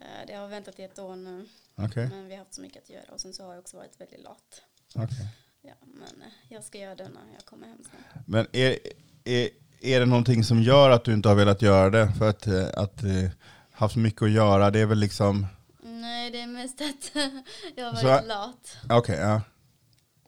Eh, 0.00 0.06
det 0.26 0.34
har 0.34 0.48
väntat 0.48 0.78
i 0.78 0.82
ett 0.82 0.98
år 0.98 1.16
nu. 1.16 1.46
Okej, 1.76 2.08
Men 2.08 2.26
vi 2.26 2.32
har 2.32 2.38
haft 2.38 2.54
så 2.54 2.60
mycket 2.60 2.82
att 2.82 2.90
göra 2.90 3.02
och 3.12 3.20
sen 3.20 3.32
så 3.32 3.44
har 3.44 3.50
jag 3.50 3.58
också 3.60 3.76
varit 3.76 4.00
väldigt 4.00 4.22
lat. 4.22 4.62
okej. 4.94 5.28
Ja, 5.62 5.72
men 5.80 6.22
eh, 6.22 6.28
jag 6.48 6.64
ska 6.64 6.78
göra 6.78 6.94
det 6.94 7.04
när 7.08 7.32
jag 7.34 7.44
kommer 7.44 7.66
hem 7.66 7.78
sen. 7.90 8.22
Men 8.26 8.46
är, 8.52 8.76
är, 9.24 9.48
är 9.80 10.00
det 10.00 10.06
någonting 10.06 10.44
som 10.44 10.62
gör 10.62 10.90
att 10.90 11.04
du 11.04 11.12
inte 11.12 11.28
har 11.28 11.36
velat 11.36 11.62
göra 11.62 11.90
det? 11.90 12.12
För 12.18 12.28
att, 12.28 12.46
att 12.76 13.02
eh, 13.02 13.30
haft 13.72 13.96
mycket 13.96 14.22
att 14.22 14.30
göra, 14.30 14.70
det 14.70 14.80
är 14.80 14.86
väl 14.86 14.98
liksom... 14.98 15.46
Nej, 15.82 16.30
det 16.30 16.40
är 16.40 16.46
mest 16.46 16.80
att 16.80 17.10
jag 17.76 17.86
har 17.86 17.94
Så- 17.94 18.06
varit 18.06 18.26
lat. 18.26 18.76
Okej, 18.90 19.18
ja. 19.18 19.40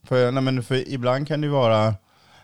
För, 0.04 0.30
nej, 0.32 0.42
men 0.42 0.62
för 0.62 0.88
ibland 0.88 1.28
kan 1.28 1.40
det 1.40 1.44
ju 1.46 1.52
vara 1.52 1.94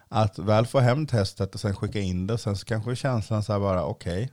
att 0.08 0.38
väl 0.38 0.66
få 0.66 0.78
hem 0.80 1.06
testet 1.06 1.54
och 1.54 1.60
sen 1.60 1.76
skicka 1.76 1.98
in 2.00 2.26
det 2.26 2.38
sen 2.38 2.56
så 2.56 2.64
kanske 2.64 2.96
känslan 2.96 3.42
så 3.42 3.52
här 3.52 3.60
bara 3.60 3.84
okej. 3.84 4.32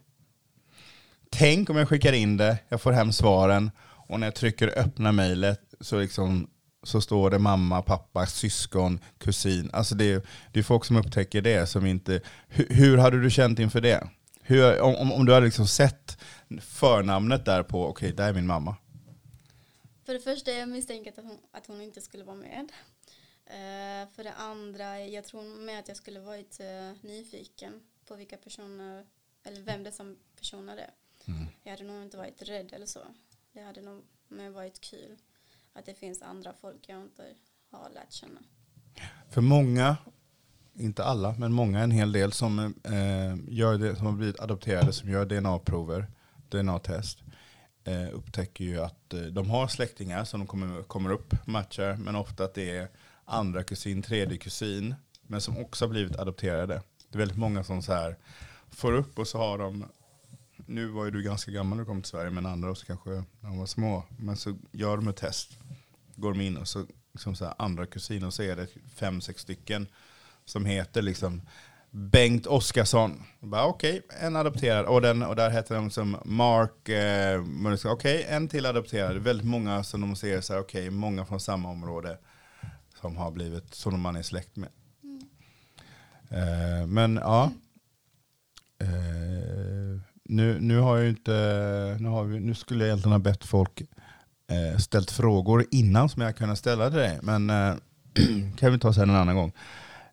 Tänk 1.37 1.69
om 1.69 1.77
jag 1.77 1.89
skickar 1.89 2.13
in 2.13 2.37
det, 2.37 2.57
jag 2.69 2.81
får 2.81 2.91
hem 2.91 3.11
svaren 3.11 3.71
och 4.07 4.19
när 4.19 4.27
jag 4.27 4.35
trycker 4.35 4.79
öppna 4.79 5.11
mejlet 5.11 5.73
så, 5.79 5.99
liksom, 5.99 6.49
så 6.83 7.01
står 7.01 7.29
det 7.29 7.39
mamma, 7.39 7.81
pappa, 7.81 8.25
syskon, 8.25 8.99
kusin. 9.17 9.69
Alltså 9.73 9.95
det, 9.95 10.11
är- 10.11 10.21
det 10.53 10.59
är 10.59 10.63
folk 10.63 10.85
som 10.85 10.95
upptäcker 10.95 11.41
det 11.41 11.67
som 11.67 11.85
inte... 11.85 12.21
Hur, 12.47 12.67
hur 12.69 12.97
hade 12.97 13.21
du 13.21 13.29
känt 13.31 13.59
inför 13.59 13.81
det? 13.81 14.09
Hur, 14.41 14.81
om, 14.81 15.11
om- 15.11 15.25
du 15.25 15.33
hade 15.33 15.45
liksom 15.45 15.67
sett 15.67 16.17
förnamnet 16.61 17.45
där 17.45 17.63
på, 17.63 17.87
okej, 17.87 18.11
där 18.11 18.29
är 18.29 18.33
min 18.33 18.47
mamma. 18.47 18.75
För 20.05 20.13
det 20.13 20.19
första 20.19 20.51
jag 20.51 20.69
misstänker 20.69 21.11
att 21.11 21.17
hon, 21.17 21.37
att 21.53 21.67
hon 21.67 21.81
inte 21.81 22.01
skulle 22.01 22.23
vara 22.23 22.35
med. 22.37 22.71
Uh, 23.47 24.13
för 24.15 24.23
det 24.23 24.33
andra, 24.33 24.99
jag 24.99 25.25
tror 25.25 25.65
med 25.65 25.79
att 25.79 25.87
jag 25.87 25.97
skulle 25.97 26.19
varit 26.19 26.59
uh, 26.61 27.09
nyfiken 27.09 27.73
på 28.07 28.15
vilka 28.15 28.37
personer, 28.37 29.05
eller 29.45 29.61
vem 29.61 29.83
det 29.83 29.91
som 29.91 30.17
personer 30.39 30.77
är. 30.77 30.89
Mm. 31.27 31.47
Jag 31.63 31.71
hade 31.71 31.83
nog 31.83 32.03
inte 32.03 32.17
varit 32.17 32.41
rädd 32.41 32.73
eller 32.73 32.85
så. 32.85 32.99
Det 33.53 33.61
hade 33.61 33.81
nog 33.81 34.03
mer 34.27 34.49
varit 34.49 34.81
kul 34.81 35.17
att 35.73 35.85
det 35.85 35.93
finns 35.93 36.21
andra 36.21 36.53
folk 36.61 36.79
jag 36.87 37.01
inte 37.01 37.23
har 37.71 37.89
lärt 37.89 38.11
känna. 38.11 38.39
För 39.29 39.41
många, 39.41 39.97
inte 40.73 41.03
alla, 41.03 41.35
men 41.37 41.53
många, 41.53 41.79
en 41.79 41.91
hel 41.91 42.11
del 42.11 42.31
som, 42.31 42.59
eh, 42.83 43.35
gör 43.47 43.77
det, 43.77 43.95
som 43.95 44.05
har 44.05 44.13
blivit 44.13 44.39
adopterade, 44.39 44.93
som 44.93 45.09
gör 45.09 45.25
DNA-prover, 45.25 46.07
DNA-test, 46.49 47.19
eh, 47.83 48.13
upptäcker 48.13 48.63
ju 48.63 48.79
att 48.81 49.13
eh, 49.13 49.21
de 49.21 49.49
har 49.49 49.67
släktingar 49.67 50.23
som 50.23 50.39
de 50.39 50.47
kommer, 50.47 50.83
kommer 50.83 51.09
upp, 51.11 51.47
matchar, 51.47 51.97
men 51.97 52.15
ofta 52.15 52.43
att 52.43 52.53
det 52.53 52.77
är 52.77 52.87
andra 53.25 53.63
kusin, 53.63 54.01
tredje 54.01 54.37
kusin, 54.37 54.95
men 55.21 55.41
som 55.41 55.57
också 55.57 55.85
har 55.85 55.89
blivit 55.89 56.15
adopterade. 56.15 56.81
Det 57.09 57.15
är 57.15 57.19
väldigt 57.19 57.37
många 57.37 57.63
som 57.63 57.81
så 57.81 57.93
här 57.93 58.15
får 58.69 58.93
upp 58.93 59.19
och 59.19 59.27
så 59.27 59.37
har 59.37 59.57
de, 59.57 59.85
nu 60.65 60.87
var 60.87 61.05
ju 61.05 61.11
du 61.11 61.23
ganska 61.23 61.51
gammal 61.51 61.77
när 61.77 61.83
du 61.83 61.87
kom 61.87 62.01
till 62.01 62.09
Sverige, 62.09 62.31
men 62.31 62.45
andra 62.45 62.71
också 62.71 62.85
kanske 62.85 63.09
när 63.09 63.49
de 63.49 63.57
var 63.57 63.65
små, 63.65 64.03
men 64.17 64.37
så 64.37 64.57
gör 64.71 64.97
de 64.97 65.07
ett 65.07 65.17
test, 65.17 65.57
går 66.15 66.33
de 66.33 66.41
in 66.41 66.57
och 66.57 66.67
så, 66.67 66.85
liksom 67.13 67.35
så 67.35 67.45
här, 67.45 67.53
andra 67.57 67.85
kusiner 67.85 68.27
och 68.27 68.33
så 68.33 68.43
är 68.43 68.55
det 68.55 68.67
fem, 68.95 69.21
sex 69.21 69.41
stycken 69.41 69.87
som 70.45 70.65
heter 70.65 71.01
liksom 71.01 71.41
Bengt 71.91 72.47
Oskarsson. 72.47 73.23
Okej, 73.51 74.01
en 74.21 74.35
adopterad. 74.35 74.85
Och, 74.85 75.01
den, 75.01 75.23
och 75.23 75.35
där 75.35 75.49
heter 75.49 75.75
de 75.75 75.89
som 75.89 76.17
Mark, 76.25 76.89
eh, 76.89 77.91
okej, 77.91 78.25
en 78.29 78.47
till 78.47 78.65
adopterad. 78.65 79.17
Väldigt 79.17 79.47
många 79.47 79.83
som 79.83 80.01
de 80.01 80.15
ser 80.15 80.41
så 80.41 80.53
här, 80.53 80.59
okej, 80.59 80.89
många 80.89 81.25
från 81.25 81.39
samma 81.39 81.69
område 81.69 82.17
som 83.01 83.17
har 83.17 83.31
blivit, 83.31 83.73
som 83.73 84.01
man 84.01 84.15
är 84.15 84.21
släkt 84.21 84.55
med. 84.55 84.69
Eh, 86.29 86.87
men 86.87 87.15
ja. 87.15 87.51
Eh, 88.79 89.54
nu, 90.25 90.59
nu 90.59 90.79
har 90.79 90.97
jag 90.97 91.09
inte, 91.09 91.31
nu, 91.99 92.09
har 92.09 92.23
vi, 92.23 92.39
nu 92.39 92.53
skulle 92.53 92.79
jag 92.79 92.87
egentligen 92.87 93.11
ha 93.11 93.19
bett 93.19 93.45
folk 93.45 93.81
eh, 94.51 94.77
ställt 94.77 95.11
frågor 95.11 95.65
innan 95.71 96.09
som 96.09 96.21
jag 96.21 96.37
kunde 96.37 96.55
ställa 96.55 96.89
till 96.89 96.99
dig. 96.99 97.19
Men 97.21 97.49
eh, 97.49 97.73
kan 98.57 98.71
vi 98.71 98.79
ta 98.79 98.93
sen 98.93 99.09
en 99.09 99.15
annan 99.15 99.35
gång. 99.35 99.53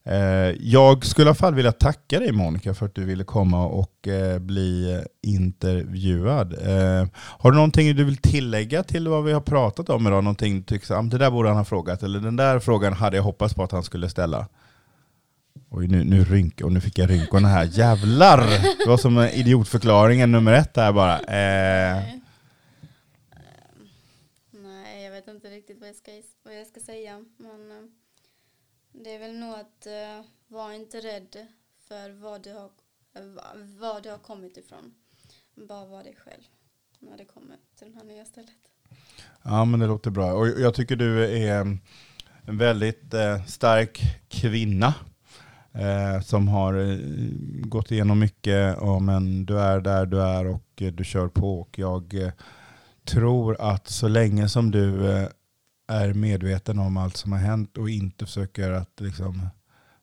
Eh, 0.04 0.54
jag 0.60 1.04
skulle 1.04 1.26
i 1.26 1.28
alla 1.28 1.34
fall 1.34 1.54
vilja 1.54 1.72
tacka 1.72 2.18
dig 2.18 2.32
Monica 2.32 2.74
för 2.74 2.86
att 2.86 2.94
du 2.94 3.04
ville 3.04 3.24
komma 3.24 3.66
och 3.66 4.08
eh, 4.08 4.38
bli 4.38 5.02
intervjuad. 5.22 6.52
Eh, 6.52 7.06
har 7.14 7.50
du 7.50 7.56
någonting 7.56 7.96
du 7.96 8.04
vill 8.04 8.16
tillägga 8.16 8.82
till 8.82 9.08
vad 9.08 9.24
vi 9.24 9.32
har 9.32 9.40
pratat 9.40 9.88
om 9.88 10.06
idag? 10.06 10.24
Någonting 10.24 10.56
du 10.56 10.62
tycker, 10.62 10.94
att 10.94 10.98
ah, 10.98 11.02
det 11.02 11.18
där 11.18 11.30
borde 11.30 11.48
han 11.48 11.58
ha 11.58 11.64
frågat, 11.64 12.02
eller 12.02 12.20
den 12.20 12.36
där 12.36 12.58
frågan 12.58 12.92
hade 12.92 13.16
jag 13.16 13.24
hoppats 13.24 13.54
på 13.54 13.62
att 13.62 13.72
han 13.72 13.82
skulle 13.82 14.08
ställa. 14.08 14.46
Oj, 15.74 15.86
nu, 15.88 16.04
nu, 16.04 16.24
rynk, 16.24 16.60
och 16.60 16.72
nu 16.72 16.80
fick 16.80 16.98
jag 16.98 17.10
rynkorna 17.10 17.48
här. 17.48 17.64
Jävlar! 17.64 18.38
Det 18.78 18.86
var 18.88 18.96
som 18.96 19.18
idiotförklaringen 19.18 20.32
nummer 20.32 20.52
ett 20.52 20.74
där 20.74 20.92
bara. 20.92 21.18
Eh, 21.20 22.02
Nej. 24.50 25.04
Jag 25.04 25.10
vet 25.10 25.28
inte 25.28 25.50
riktigt 25.50 25.80
vad 25.80 25.88
jag 25.88 25.96
ska, 25.96 26.10
vad 26.42 26.56
jag 26.60 26.66
ska 26.66 26.80
säga. 26.80 27.24
Men 27.36 27.70
eh, 27.70 27.84
det 28.92 29.14
är 29.14 29.18
väl 29.18 29.38
nog 29.38 29.54
att 29.54 29.86
uh, 29.86 30.24
vara 30.48 30.74
inte 30.74 30.98
rädd 31.00 31.36
för 31.88 32.10
vad 32.10 32.42
du, 32.42 32.52
har, 32.52 32.70
eh, 33.16 33.22
va- 33.24 33.56
vad 33.80 34.02
du 34.02 34.10
har 34.10 34.18
kommit 34.18 34.56
ifrån. 34.56 34.94
Bara 35.54 35.86
vara 35.86 36.02
dig 36.02 36.16
själv 36.24 36.42
när 36.98 37.16
det 37.16 37.24
kommer 37.24 37.56
till 37.78 37.92
det 37.92 37.98
här 37.98 38.04
nya 38.04 38.24
stället. 38.24 38.50
Ja, 39.42 39.64
men 39.64 39.80
det 39.80 39.86
låter 39.86 40.10
bra. 40.10 40.32
Och 40.32 40.48
jag 40.48 40.74
tycker 40.74 40.96
du 40.96 41.24
är 41.44 41.60
en 42.46 42.58
väldigt 42.58 43.14
eh, 43.14 43.44
stark 43.44 44.00
kvinna 44.28 44.94
eh, 45.74 46.20
som 46.20 46.48
har 46.48 46.74
eh, 46.74 46.98
gått 47.60 47.90
igenom 47.90 48.18
mycket. 48.18 48.76
Ja, 48.80 48.98
men 48.98 49.46
du 49.46 49.58
är 49.60 49.80
där 49.80 50.06
du 50.06 50.22
är 50.22 50.46
och 50.46 50.64
eh, 50.80 50.92
du 50.92 51.04
kör 51.04 51.28
på. 51.28 51.60
Och 51.60 51.78
jag 51.78 52.14
eh, 52.14 52.32
tror 53.04 53.56
att 53.60 53.88
så 53.88 54.08
länge 54.08 54.48
som 54.48 54.70
du 54.70 55.10
eh, 55.10 55.28
är 55.88 56.14
medveten 56.14 56.78
om 56.78 56.96
allt 56.96 57.16
som 57.16 57.32
har 57.32 57.38
hänt 57.38 57.78
och 57.78 57.90
inte 57.90 58.26
försöker 58.26 58.70
att 58.70 59.00
liksom, 59.00 59.48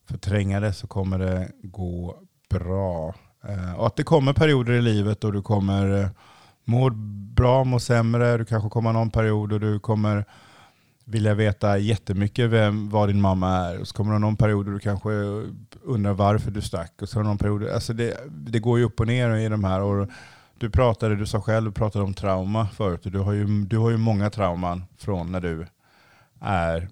förtränga 0.07 0.59
det 0.59 0.73
så 0.73 0.87
kommer 0.87 1.19
det 1.19 1.51
gå 1.63 2.15
bra. 2.49 3.15
Eh, 3.47 3.73
och 3.73 3.87
att 3.87 3.95
det 3.95 4.03
kommer 4.03 4.33
perioder 4.33 4.73
i 4.73 4.81
livet 4.81 5.23
och 5.23 5.33
du 5.33 5.41
kommer 5.41 6.01
eh, 6.01 6.09
må 6.65 6.89
bra, 7.35 7.63
må 7.63 7.79
sämre. 7.79 8.37
Du 8.37 8.45
kanske 8.45 8.69
kommer 8.69 8.93
någon 8.93 9.09
period 9.09 9.53
och 9.53 9.59
du 9.59 9.79
kommer 9.79 10.25
vilja 11.09 11.33
veta 11.33 11.77
jättemycket 11.77 12.49
vem, 12.49 12.89
vad 12.89 13.09
din 13.09 13.21
mamma 13.21 13.55
är. 13.55 13.79
Och 13.79 13.87
så 13.87 13.95
kommer 13.95 14.13
det 14.13 14.19
någon 14.19 14.35
period 14.35 14.65
då 14.65 14.71
du 14.71 14.79
kanske 14.79 15.09
undrar 15.83 16.13
varför 16.13 16.51
du 16.51 16.61
stack. 16.61 17.01
Och 17.01 17.09
så 17.09 17.19
har 17.19 17.23
någon 17.23 17.37
period, 17.37 17.67
alltså 17.67 17.93
det, 17.93 18.17
det 18.29 18.59
går 18.59 18.79
ju 18.79 18.85
upp 18.85 18.99
och 18.99 19.07
ner 19.07 19.35
i 19.35 19.49
de 19.49 19.63
här. 19.63 19.81
Och 19.81 20.07
du 20.57 20.69
pratade, 20.69 21.15
du 21.15 21.25
sa 21.25 21.41
själv, 21.41 21.65
du 21.65 21.71
pratade 21.71 22.05
om 22.05 22.13
trauma 22.13 22.67
förut. 22.67 23.01
Du 23.03 23.19
har 23.19 23.33
ju, 23.33 23.65
du 23.65 23.77
har 23.77 23.89
ju 23.89 23.97
många 23.97 24.29
trauman 24.29 24.83
från 24.97 25.31
när 25.31 25.41
du 25.41 25.67
är 26.41 26.89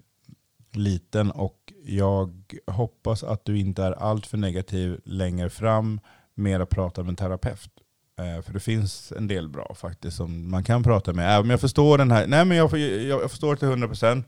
liten. 0.72 1.30
Och 1.30 1.72
jag 1.84 2.54
hoppas 2.66 3.22
att 3.24 3.44
du 3.44 3.58
inte 3.58 3.82
är 3.82 3.92
alltför 3.92 4.38
negativ 4.38 5.00
längre 5.04 5.50
fram 5.50 6.00
med 6.34 6.60
att 6.60 6.70
prata 6.70 7.02
med 7.02 7.08
en 7.08 7.16
terapeut. 7.16 7.70
Eh, 8.18 8.42
för 8.42 8.52
det 8.52 8.60
finns 8.60 9.12
en 9.12 9.26
del 9.26 9.48
bra 9.48 9.74
faktiskt 9.74 10.16
som 10.16 10.50
man 10.50 10.64
kan 10.64 10.82
prata 10.82 11.12
med. 11.12 11.28
Även 11.28 11.40
om 11.40 11.50
jag 11.50 11.60
förstår 11.60 11.98
den 11.98 12.10
här, 12.10 12.26
nej 12.26 12.44
men 12.44 12.56
jag, 12.56 12.78
jag, 12.78 13.22
jag 13.22 13.30
förstår 13.30 13.56
till 13.56 13.68
100% 13.68 14.24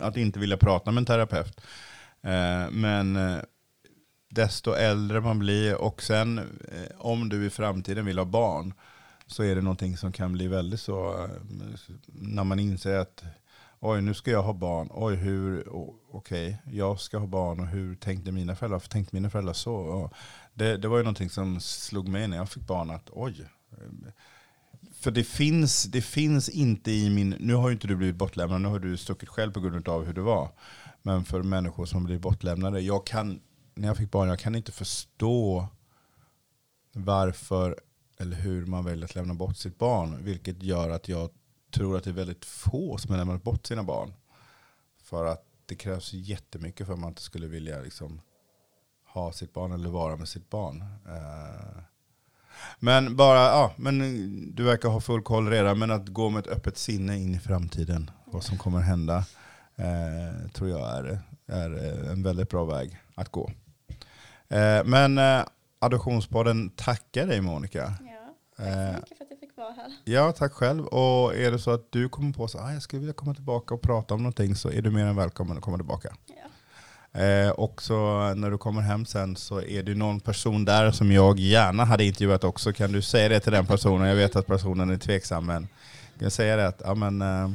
att 0.00 0.16
inte 0.16 0.38
vilja 0.38 0.56
prata 0.56 0.90
med 0.90 1.00
en 1.00 1.06
terapeut. 1.06 1.60
Eh, 2.22 2.70
men 2.70 3.16
eh, 3.16 3.38
desto 4.30 4.72
äldre 4.72 5.20
man 5.20 5.38
blir 5.38 5.74
och 5.74 6.02
sen 6.02 6.40
om 6.98 7.28
du 7.28 7.46
i 7.46 7.50
framtiden 7.50 8.04
vill 8.04 8.18
ha 8.18 8.24
barn 8.24 8.74
så 9.26 9.42
är 9.42 9.54
det 9.54 9.60
någonting 9.60 9.96
som 9.96 10.12
kan 10.12 10.32
bli 10.32 10.48
väldigt 10.48 10.80
så, 10.80 11.28
när 12.06 12.44
man 12.44 12.60
inser 12.60 12.98
att 12.98 13.24
oj 13.80 14.02
nu 14.02 14.14
ska 14.14 14.30
jag 14.30 14.42
ha 14.42 14.52
barn, 14.52 14.88
oj 14.90 15.14
hur, 15.14 15.68
okej 15.68 16.00
okej 16.12 16.62
jag 16.72 17.00
ska 17.00 17.18
ha 17.18 17.26
barn 17.26 17.60
och 17.60 17.66
hur 17.66 17.94
tänkte 17.94 18.32
mina 18.32 18.56
föräldrar, 18.56 18.78
för 18.78 18.88
tänkte 18.88 19.16
mina 19.16 19.30
föräldrar 19.30 19.52
så? 19.52 19.74
Och 19.74 20.12
det, 20.60 20.76
det 20.76 20.88
var 20.88 20.96
ju 20.96 21.02
någonting 21.02 21.30
som 21.30 21.60
slog 21.60 22.08
mig 22.08 22.28
när 22.28 22.36
jag 22.36 22.48
fick 22.48 22.66
barn 22.66 22.90
att 22.90 23.10
oj. 23.12 23.46
För 24.92 25.10
det 25.10 25.24
finns, 25.24 25.84
det 25.84 26.02
finns 26.02 26.48
inte 26.48 26.90
i 26.90 27.10
min, 27.10 27.30
nu 27.30 27.54
har 27.54 27.68
ju 27.68 27.72
inte 27.72 27.86
du 27.86 27.96
blivit 27.96 28.16
bortlämnad, 28.16 28.60
nu 28.60 28.68
har 28.68 28.78
du 28.78 28.96
stuckit 28.96 29.28
själv 29.28 29.52
på 29.52 29.60
grund 29.60 29.88
av 29.88 30.04
hur 30.04 30.12
det 30.12 30.20
var. 30.20 30.50
Men 31.02 31.24
för 31.24 31.42
människor 31.42 31.86
som 31.86 32.04
blir 32.04 32.18
bortlämnade, 32.18 32.80
jag 32.80 33.06
kan, 33.06 33.40
när 33.74 33.88
jag 33.88 33.96
fick 33.96 34.10
barn, 34.10 34.28
jag 34.28 34.38
kan 34.38 34.54
inte 34.54 34.72
förstå 34.72 35.66
varför 36.92 37.80
eller 38.18 38.36
hur 38.36 38.66
man 38.66 38.84
väljer 38.84 39.04
att 39.04 39.14
lämna 39.14 39.34
bort 39.34 39.56
sitt 39.56 39.78
barn. 39.78 40.24
Vilket 40.24 40.62
gör 40.62 40.90
att 40.90 41.08
jag 41.08 41.30
tror 41.70 41.96
att 41.96 42.04
det 42.04 42.10
är 42.10 42.14
väldigt 42.14 42.44
få 42.44 42.98
som 42.98 43.10
har 43.10 43.18
lämnat 43.18 43.42
bort 43.42 43.66
sina 43.66 43.82
barn. 43.82 44.12
För 45.02 45.24
att 45.24 45.44
det 45.66 45.74
krävs 45.74 46.12
jättemycket 46.12 46.86
för 46.86 46.92
att 46.92 46.98
man 46.98 47.08
inte 47.08 47.22
skulle 47.22 47.46
vilja 47.46 47.80
liksom, 47.80 48.20
ha 49.12 49.32
sitt 49.32 49.52
barn 49.52 49.72
eller 49.72 49.88
vara 49.90 50.16
med 50.16 50.28
sitt 50.28 50.50
barn. 50.50 50.80
Eh, 51.08 51.82
Men 52.78 53.16
bara, 53.16 53.38
ja, 53.38 53.72
men 53.76 53.98
du 54.54 54.62
verkar 54.62 54.88
ha 54.88 55.00
full 55.00 55.22
koll 55.22 55.48
redan, 55.50 55.78
men 55.78 55.90
att 55.90 56.08
gå 56.08 56.28
med 56.30 56.40
ett 56.40 56.52
öppet 56.52 56.78
sinne 56.78 57.16
in 57.16 57.34
i 57.34 57.38
framtiden, 57.38 58.10
vad 58.24 58.42
som 58.44 58.58
kommer 58.58 58.80
hända, 58.80 59.16
eh, 59.76 60.50
tror 60.52 60.70
jag 60.70 60.88
är, 60.98 61.20
är 61.46 61.84
eh, 62.04 62.12
en 62.12 62.22
väldigt 62.22 62.48
bra 62.50 62.64
väg 62.64 62.98
att 63.14 63.28
gå. 63.28 63.50
Eh, 64.48 64.84
men 64.84 65.18
eh, 65.18 65.42
Adoptionspodden 65.78 66.70
tackar 66.70 67.26
dig 67.26 67.40
Monica. 67.40 67.94
Ja, 68.00 68.64
tack 68.64 68.66
så 68.66 69.02
mycket 69.02 69.16
för 69.18 69.24
att 69.24 69.30
jag 69.30 69.40
fick 69.40 69.56
vara 69.56 69.72
här. 69.72 69.92
Ja, 70.04 70.32
tack 70.32 70.52
själv. 70.52 70.86
Och 70.86 71.34
är 71.34 71.50
det 71.50 71.58
så 71.58 71.70
att 71.70 71.92
du 71.92 72.08
kommer 72.08 72.32
på 72.32 72.44
att 72.44 72.54
ah, 72.54 72.72
jag 72.72 72.82
skulle 72.82 73.00
vilja 73.00 73.12
komma 73.14 73.34
tillbaka 73.34 73.74
och 73.74 73.82
prata 73.82 74.14
om 74.14 74.22
någonting 74.22 74.54
så 74.54 74.70
är 74.70 74.82
du 74.82 74.90
mer 74.90 75.06
än 75.06 75.16
välkommen 75.16 75.56
att 75.56 75.62
komma 75.62 75.76
tillbaka. 75.76 76.14
Ja. 76.26 76.34
Eh, 77.12 77.50
och 77.50 77.82
så 77.82 77.94
när 78.34 78.50
du 78.50 78.58
kommer 78.58 78.82
hem 78.82 79.06
sen 79.06 79.36
så 79.36 79.62
är 79.62 79.82
det 79.82 79.94
någon 79.94 80.20
person 80.20 80.64
där 80.64 80.90
som 80.90 81.12
jag 81.12 81.38
gärna 81.38 81.84
hade 81.84 82.04
intervjuat 82.04 82.44
också. 82.44 82.72
Kan 82.72 82.92
du 82.92 83.02
säga 83.02 83.28
det 83.28 83.40
till 83.40 83.52
den 83.52 83.66
personen? 83.66 84.08
Jag 84.08 84.16
vet 84.16 84.36
att 84.36 84.46
personen 84.46 84.90
är 84.90 84.96
tveksam 84.96 85.46
men 85.46 85.68
kan 86.18 86.26
jag 86.26 86.32
säga 86.32 86.56
det 86.56 86.68
att 86.68 86.82
ja, 86.84 86.94
men, 86.94 87.22
eh, 87.22 87.50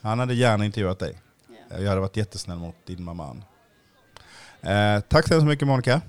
han 0.00 0.18
hade 0.18 0.34
gärna 0.34 0.64
intervjuat 0.64 0.98
dig. 0.98 1.18
Ja. 1.68 1.78
Jag 1.78 1.88
hade 1.88 2.00
varit 2.00 2.16
jättesnäll 2.16 2.58
mot 2.58 2.76
din 2.86 3.02
mamma. 3.02 3.36
Eh, 4.60 5.00
tack 5.00 5.28
så 5.28 5.34
hemskt 5.34 5.48
mycket 5.48 5.68
Monica. 5.68 6.00